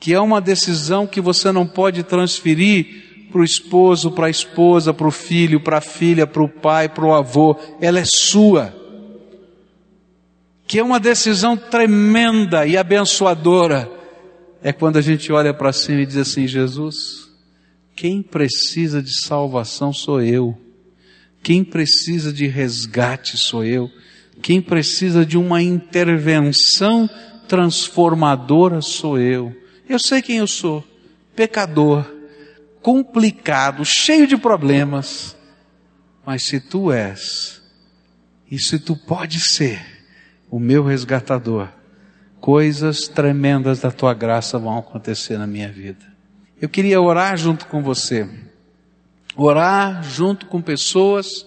que 0.02 0.16
é 0.16 0.20
uma 0.20 0.42
decisão 0.42 1.06
que 1.06 1.22
você 1.22 1.52
não 1.52 1.66
pode 1.68 2.02
transferir 2.02 3.28
para 3.32 3.40
o 3.40 3.44
esposo, 3.44 4.10
para 4.12 4.26
a 4.26 4.30
esposa, 4.32 4.92
para 4.92 5.08
o 5.08 5.12
filho, 5.12 5.62
para 5.62 5.78
a 5.78 5.82
filha, 5.82 6.26
para 6.26 6.42
o 6.42 6.50
pai, 6.50 6.90
para 6.90 7.06
o 7.06 7.14
avô, 7.14 7.56
ela 7.80 8.00
é 8.00 8.04
sua. 8.04 8.76
Que 10.66 10.80
é 10.80 10.84
uma 10.84 11.00
decisão 11.00 11.56
tremenda 11.56 12.66
e 12.66 12.76
abençoadora. 12.76 13.90
É 14.64 14.74
quando 14.74 14.98
a 14.98 15.02
gente 15.02 15.32
olha 15.32 15.54
para 15.54 15.72
cima 15.72 16.02
e 16.02 16.06
diz 16.08 16.18
assim: 16.18 16.48
Jesus, 16.48 17.30
quem 17.96 18.24
precisa 18.24 19.04
de 19.04 19.22
salvação 19.22 19.94
sou 19.94 20.20
eu. 20.20 20.58
Quem 21.44 21.64
precisa 21.64 22.32
de 22.32 22.48
resgate 22.48 23.38
sou 23.38 23.64
eu. 23.64 23.92
Quem 24.42 24.62
precisa 24.62 25.26
de 25.26 25.38
uma 25.38 25.62
intervenção 25.62 27.10
transformadora 27.48 28.82
sou 28.82 29.20
eu. 29.20 29.56
Eu 29.88 30.00
sei 30.00 30.22
quem 30.22 30.38
eu 30.38 30.48
sou, 30.48 30.86
pecador, 31.36 32.10
complicado, 32.82 33.84
cheio 33.84 34.26
de 34.26 34.38
problemas. 34.38 35.36
Mas 36.26 36.44
se 36.44 36.60
tu 36.60 36.92
és, 36.92 37.62
e 38.50 38.60
se 38.60 38.80
tu 38.80 38.96
pode 38.96 39.40
ser 39.40 39.82
o 40.50 40.60
meu 40.60 40.84
resgatador, 40.84 41.70
coisas 42.40 43.08
tremendas 43.08 43.80
da 43.80 43.92
tua 43.92 44.14
graça 44.14 44.58
vão 44.58 44.78
acontecer 44.78 45.38
na 45.38 45.48
minha 45.48 45.72
vida. 45.72 46.06
Eu 46.62 46.70
queria 46.70 47.02
orar 47.02 47.38
junto 47.38 47.66
com 47.68 47.82
você, 47.82 48.30
orar 49.36 50.04
junto 50.04 50.46
com 50.46 50.62
pessoas 50.62 51.46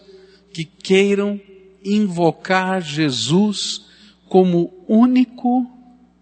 que 0.52 0.64
queiram 0.64 1.40
invocar 1.84 2.80
Jesus 2.80 3.86
como 4.28 4.72
único 4.88 5.70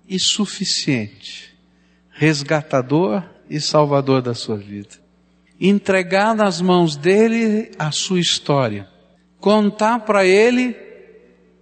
e 0.09 0.19
suficiente 0.19 1.53
resgatador 2.23 3.25
e 3.51 3.61
salvador 3.61 4.23
da 4.23 4.33
sua 4.33 4.57
vida. 4.57 4.91
Entregar 5.61 6.37
nas 6.37 6.61
mãos 6.61 6.97
dele 6.97 7.73
a 7.79 7.91
sua 7.91 8.21
história. 8.21 8.89
Contar 9.41 10.01
para 10.01 10.25
ele 10.25 10.77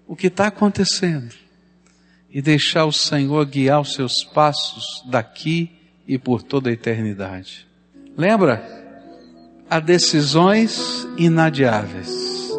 o 0.07 0.15
que 0.15 0.27
está 0.27 0.49
acontecendo. 0.49 1.35
E 2.31 2.43
deixar 2.43 2.85
o 2.85 2.93
Senhor 2.93 3.45
guiar 3.47 3.81
os 3.81 3.95
seus 3.95 4.23
passos 4.23 4.85
daqui 5.09 5.71
e 6.07 6.19
por 6.19 6.43
toda 6.43 6.71
a 6.71 6.73
eternidade. 6.73 7.67
Lembra? 8.17 8.80
Há 9.71 9.79
decisões 9.79 11.07
inadiáveis, 11.17 12.51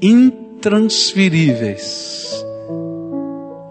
intransferíveis 0.00 2.22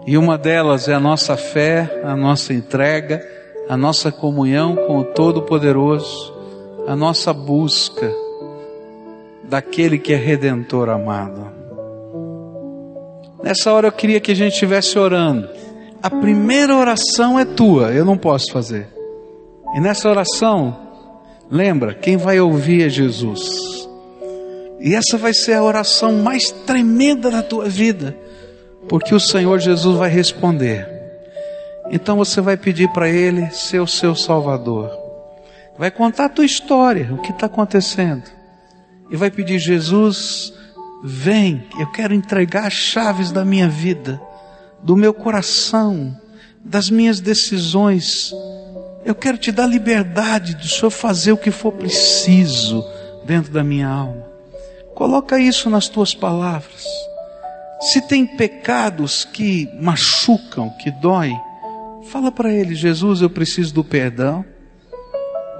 e 0.06 0.18
uma 0.18 0.36
delas 0.36 0.88
é 0.88 0.94
a 0.94 1.00
nossa 1.00 1.36
fé, 1.36 2.00
a 2.02 2.16
nossa 2.16 2.52
entrega, 2.52 3.24
a 3.68 3.76
nossa 3.76 4.10
comunhão 4.10 4.74
com 4.74 4.98
o 4.98 5.04
Todo-Poderoso, 5.04 6.34
a 6.88 6.96
nossa 6.96 7.32
busca 7.32 8.12
daquele 9.44 9.98
que 9.98 10.12
é 10.12 10.16
redentor 10.16 10.88
amado. 10.88 11.52
Nessa 13.42 13.72
hora 13.72 13.88
eu 13.88 13.92
queria 13.92 14.20
que 14.20 14.32
a 14.32 14.36
gente 14.36 14.54
estivesse 14.54 14.98
orando. 14.98 15.48
A 16.02 16.10
primeira 16.10 16.76
oração 16.76 17.38
é 17.38 17.44
tua, 17.44 17.92
eu 17.92 18.04
não 18.04 18.18
posso 18.18 18.52
fazer. 18.52 18.88
E 19.76 19.80
nessa 19.80 20.10
oração, 20.10 20.76
lembra, 21.52 21.94
quem 21.94 22.16
vai 22.16 22.40
ouvir 22.40 22.86
é 22.86 22.88
Jesus. 22.88 23.40
E 24.80 24.94
essa 24.96 25.16
vai 25.16 25.32
ser 25.32 25.52
a 25.52 25.62
oração 25.62 26.14
mais 26.14 26.50
tremenda 26.50 27.30
da 27.30 27.42
tua 27.42 27.68
vida 27.68 28.16
porque 28.88 29.14
o 29.14 29.20
Senhor 29.20 29.58
Jesus 29.58 29.96
vai 29.96 30.10
responder. 30.10 30.88
Então 31.90 32.16
você 32.16 32.40
vai 32.40 32.56
pedir 32.56 32.88
para 32.88 33.08
Ele 33.08 33.50
ser 33.50 33.80
o 33.80 33.86
seu 33.86 34.14
Salvador. 34.14 34.90
Vai 35.78 35.90
contar 35.90 36.26
a 36.26 36.28
tua 36.28 36.44
história, 36.44 37.12
o 37.12 37.18
que 37.18 37.32
está 37.32 37.46
acontecendo. 37.46 38.24
E 39.10 39.16
vai 39.16 39.30
pedir, 39.30 39.58
Jesus, 39.58 40.52
vem, 41.02 41.66
eu 41.78 41.90
quero 41.90 42.14
entregar 42.14 42.66
as 42.66 42.72
chaves 42.72 43.30
da 43.30 43.44
minha 43.44 43.68
vida, 43.68 44.20
do 44.82 44.96
meu 44.96 45.12
coração, 45.12 46.16
das 46.64 46.88
minhas 46.88 47.20
decisões. 47.20 48.32
Eu 49.04 49.14
quero 49.14 49.36
te 49.36 49.50
dar 49.50 49.66
liberdade 49.66 50.54
do 50.54 50.66
Senhor 50.66 50.90
fazer 50.90 51.32
o 51.32 51.36
que 51.36 51.50
for 51.50 51.72
preciso 51.72 52.84
dentro 53.24 53.52
da 53.52 53.64
minha 53.64 53.88
alma. 53.88 54.24
Coloca 54.94 55.38
isso 55.38 55.68
nas 55.68 55.88
tuas 55.88 56.14
palavras. 56.14 56.86
Se 57.80 58.00
tem 58.00 58.24
pecados 58.24 59.24
que 59.24 59.68
machucam, 59.80 60.70
que 60.78 60.90
doem, 60.90 61.36
fala 62.10 62.30
para 62.30 62.52
ele: 62.52 62.76
Jesus, 62.76 63.20
eu 63.20 63.28
preciso 63.28 63.74
do 63.74 63.82
perdão, 63.82 64.44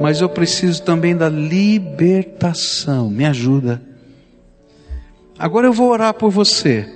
mas 0.01 0.21
eu 0.21 0.29
preciso 0.29 0.83
também 0.83 1.17
da 1.17 1.29
libertação. 1.29 3.11
Me 3.11 3.25
ajuda. 3.25 3.83
Agora 5.37 5.67
eu 5.67 5.73
vou 5.73 5.91
orar 5.91 6.15
por 6.15 6.31
você. 6.31 6.87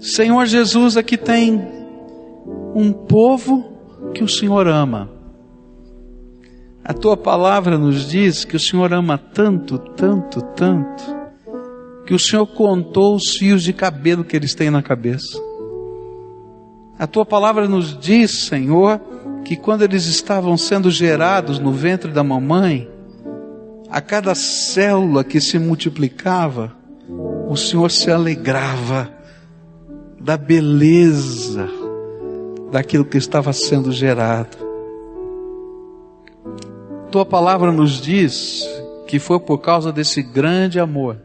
Senhor 0.00 0.44
Jesus, 0.46 0.96
aqui 0.96 1.16
tem 1.16 1.62
um 2.74 2.92
povo 2.92 3.78
que 4.12 4.24
o 4.24 4.28
Senhor 4.28 4.66
ama. 4.66 5.19
A 6.84 6.94
tua 6.94 7.16
palavra 7.16 7.76
nos 7.76 8.08
diz 8.08 8.44
que 8.44 8.56
o 8.56 8.60
Senhor 8.60 8.92
ama 8.92 9.18
tanto, 9.18 9.78
tanto, 9.78 10.40
tanto, 10.40 11.04
que 12.06 12.14
o 12.14 12.18
Senhor 12.18 12.46
contou 12.46 13.14
os 13.14 13.36
fios 13.36 13.62
de 13.62 13.72
cabelo 13.72 14.24
que 14.24 14.34
eles 14.34 14.54
têm 14.54 14.70
na 14.70 14.82
cabeça. 14.82 15.38
A 16.98 17.06
tua 17.06 17.24
palavra 17.24 17.68
nos 17.68 17.98
diz, 17.98 18.46
Senhor, 18.46 19.00
que 19.44 19.56
quando 19.56 19.82
eles 19.82 20.06
estavam 20.06 20.56
sendo 20.56 20.90
gerados 20.90 21.58
no 21.58 21.72
ventre 21.72 22.10
da 22.10 22.24
mamãe, 22.24 22.88
a 23.90 24.00
cada 24.00 24.34
célula 24.34 25.22
que 25.22 25.40
se 25.40 25.58
multiplicava, 25.58 26.72
o 27.48 27.56
Senhor 27.56 27.90
se 27.90 28.10
alegrava 28.10 29.10
da 30.20 30.36
beleza 30.36 31.68
daquilo 32.70 33.04
que 33.04 33.18
estava 33.18 33.52
sendo 33.52 33.90
gerado. 33.92 34.69
Tua 37.10 37.26
palavra 37.26 37.72
nos 37.72 38.00
diz 38.00 38.68
que 39.08 39.18
foi 39.18 39.40
por 39.40 39.58
causa 39.58 39.90
desse 39.90 40.22
grande 40.22 40.78
amor 40.78 41.16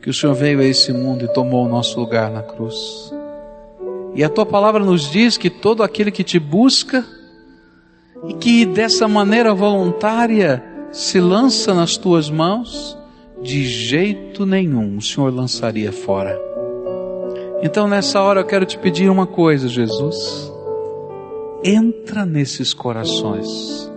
que 0.00 0.08
o 0.08 0.14
Senhor 0.14 0.34
veio 0.34 0.60
a 0.60 0.64
esse 0.64 0.94
mundo 0.94 1.26
e 1.26 1.32
tomou 1.34 1.66
o 1.66 1.68
nosso 1.68 2.00
lugar 2.00 2.30
na 2.30 2.42
cruz. 2.42 3.12
E 4.14 4.24
a 4.24 4.30
tua 4.30 4.46
palavra 4.46 4.82
nos 4.82 5.10
diz 5.10 5.36
que 5.36 5.50
todo 5.50 5.82
aquele 5.82 6.10
que 6.10 6.24
te 6.24 6.38
busca 6.38 7.04
e 8.26 8.32
que 8.32 8.64
dessa 8.64 9.06
maneira 9.06 9.52
voluntária 9.52 10.64
se 10.90 11.20
lança 11.20 11.74
nas 11.74 11.98
tuas 11.98 12.30
mãos, 12.30 12.96
de 13.42 13.62
jeito 13.64 14.46
nenhum 14.46 14.96
o 14.96 15.02
Senhor 15.02 15.32
lançaria 15.32 15.92
fora. 15.92 16.40
Então 17.62 17.86
nessa 17.86 18.22
hora 18.22 18.40
eu 18.40 18.46
quero 18.46 18.64
te 18.64 18.78
pedir 18.78 19.10
uma 19.10 19.26
coisa, 19.26 19.68
Jesus. 19.68 20.50
Entra 21.62 22.24
nesses 22.24 22.72
corações. 22.72 23.89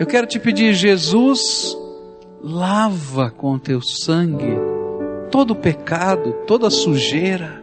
Eu 0.00 0.06
quero 0.06 0.26
te 0.26 0.40
pedir, 0.40 0.72
Jesus, 0.72 1.76
lava 2.42 3.30
com 3.30 3.58
teu 3.58 3.82
sangue 3.82 4.56
todo 5.30 5.50
o 5.50 5.56
pecado, 5.56 6.32
toda 6.46 6.70
sujeira. 6.70 7.62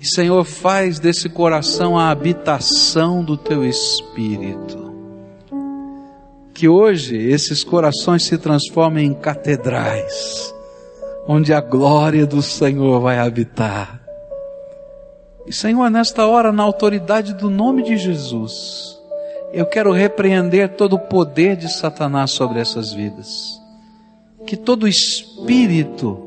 E 0.00 0.06
Senhor, 0.06 0.44
faz 0.44 1.00
desse 1.00 1.28
coração 1.28 1.98
a 1.98 2.10
habitação 2.10 3.24
do 3.24 3.36
teu 3.36 3.66
espírito 3.66 4.86
que 6.54 6.68
hoje 6.68 7.16
esses 7.16 7.64
corações 7.64 8.22
se 8.22 8.38
transformem 8.38 9.08
em 9.08 9.14
catedrais, 9.14 10.54
onde 11.26 11.52
a 11.52 11.60
glória 11.60 12.24
do 12.24 12.40
Senhor 12.40 13.00
vai 13.00 13.18
habitar. 13.18 14.00
E 15.44 15.52
Senhor, 15.52 15.90
nesta 15.90 16.24
hora, 16.24 16.52
na 16.52 16.62
autoridade 16.62 17.34
do 17.34 17.50
nome 17.50 17.82
de 17.82 17.96
Jesus, 17.96 18.95
eu 19.56 19.64
quero 19.64 19.90
repreender 19.90 20.76
todo 20.76 20.96
o 20.96 20.98
poder 20.98 21.56
de 21.56 21.72
Satanás 21.72 22.30
sobre 22.30 22.60
essas 22.60 22.92
vidas. 22.92 23.58
Que 24.46 24.54
todo 24.54 24.86
espírito 24.86 26.22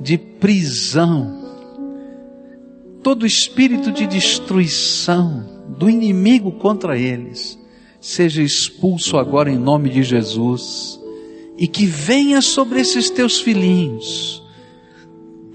de 0.00 0.16
prisão, 0.16 1.42
todo 3.02 3.26
espírito 3.26 3.90
de 3.90 4.06
destruição 4.06 5.44
do 5.76 5.90
inimigo 5.90 6.52
contra 6.52 6.96
eles, 6.96 7.58
seja 8.00 8.40
expulso 8.40 9.18
agora 9.18 9.50
em 9.50 9.58
nome 9.58 9.90
de 9.90 10.04
Jesus 10.04 11.00
e 11.58 11.66
que 11.66 11.84
venha 11.84 12.40
sobre 12.40 12.80
esses 12.80 13.10
teus 13.10 13.40
filhinhos 13.40 14.40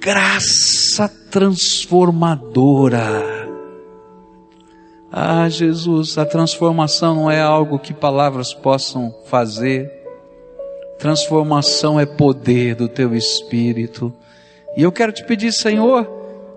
graça 0.02 1.08
transformadora. 1.32 3.37
Ah, 5.20 5.50
Jesus, 5.50 6.16
a 6.20 6.28
transformação 6.28 7.16
não 7.16 7.32
é 7.32 7.42
algo 7.42 7.80
que 7.80 7.92
palavras 7.92 8.54
possam 8.54 9.12
fazer. 9.26 9.92
Transformação 11.00 12.00
é 12.00 12.06
poder 12.06 12.76
do 12.76 12.88
teu 12.88 13.16
espírito. 13.16 14.14
E 14.78 14.84
eu 14.84 14.92
quero 14.92 15.12
te 15.12 15.24
pedir, 15.26 15.52
Senhor, 15.52 16.08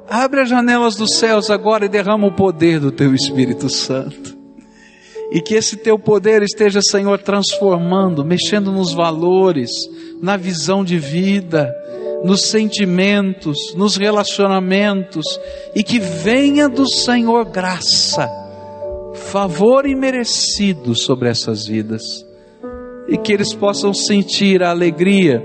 abre 0.06 0.42
as 0.42 0.50
janelas 0.50 0.94
dos 0.94 1.16
céus 1.16 1.48
agora 1.48 1.86
e 1.86 1.88
derrama 1.88 2.26
o 2.26 2.32
poder 2.32 2.78
do 2.78 2.92
teu 2.92 3.14
Espírito 3.14 3.70
Santo. 3.70 4.36
E 5.32 5.40
que 5.40 5.54
esse 5.54 5.78
teu 5.78 5.98
poder 5.98 6.42
esteja, 6.42 6.82
Senhor, 6.82 7.18
transformando, 7.20 8.22
mexendo 8.22 8.70
nos 8.70 8.92
valores, 8.92 9.70
na 10.20 10.36
visão 10.36 10.84
de 10.84 10.98
vida, 10.98 11.74
nos 12.22 12.42
sentimentos, 12.42 13.74
nos 13.74 13.96
relacionamentos, 13.96 15.24
e 15.74 15.82
que 15.82 15.98
venha 15.98 16.68
do 16.68 16.86
Senhor 16.86 17.46
graça, 17.46 18.49
favor 19.30 19.86
imerecido 19.86 20.92
sobre 20.96 21.28
essas 21.28 21.64
vidas, 21.64 22.02
e 23.06 23.16
que 23.16 23.32
eles 23.32 23.54
possam 23.54 23.94
sentir 23.94 24.60
a 24.60 24.70
alegria 24.70 25.40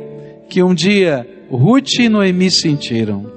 que 0.50 0.64
um 0.64 0.74
dia 0.74 1.28
Ruth 1.52 2.00
e 2.00 2.10
Noemi 2.10 2.50
sentiram, 2.50 3.32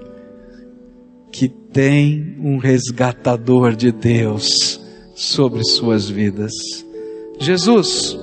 que 1.31 1.49
tem 1.49 2.39
um 2.43 2.57
resgatador 2.57 3.77
de 3.77 3.93
Deus 3.93 4.81
sobre 5.15 5.63
suas 5.65 6.09
vidas. 6.09 6.53
Jesus, 7.39 8.19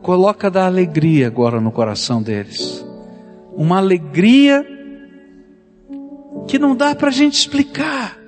coloca 0.00 0.50
da 0.50 0.64
alegria 0.64 1.26
agora 1.26 1.60
no 1.60 1.70
coração 1.70 2.22
deles. 2.22 2.82
Uma 3.54 3.76
alegria 3.76 4.66
que 6.48 6.58
não 6.58 6.74
dá 6.74 6.94
para 6.94 7.08
a 7.08 7.12
gente 7.12 7.34
explicar, 7.34 8.18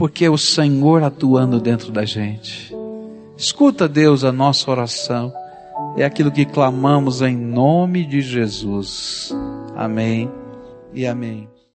porque 0.00 0.24
é 0.24 0.30
o 0.30 0.38
Senhor 0.38 1.02
atuando 1.02 1.60
dentro 1.60 1.92
da 1.92 2.06
gente. 2.06 2.74
Escuta, 3.36 3.86
Deus, 3.86 4.24
a 4.24 4.32
nossa 4.32 4.70
oração. 4.70 5.30
É 5.94 6.06
aquilo 6.06 6.32
que 6.32 6.46
clamamos 6.46 7.20
em 7.20 7.36
nome 7.36 8.06
de 8.06 8.22
Jesus. 8.22 9.30
Amém 9.76 10.32
e 10.94 11.06
amém. 11.06 11.49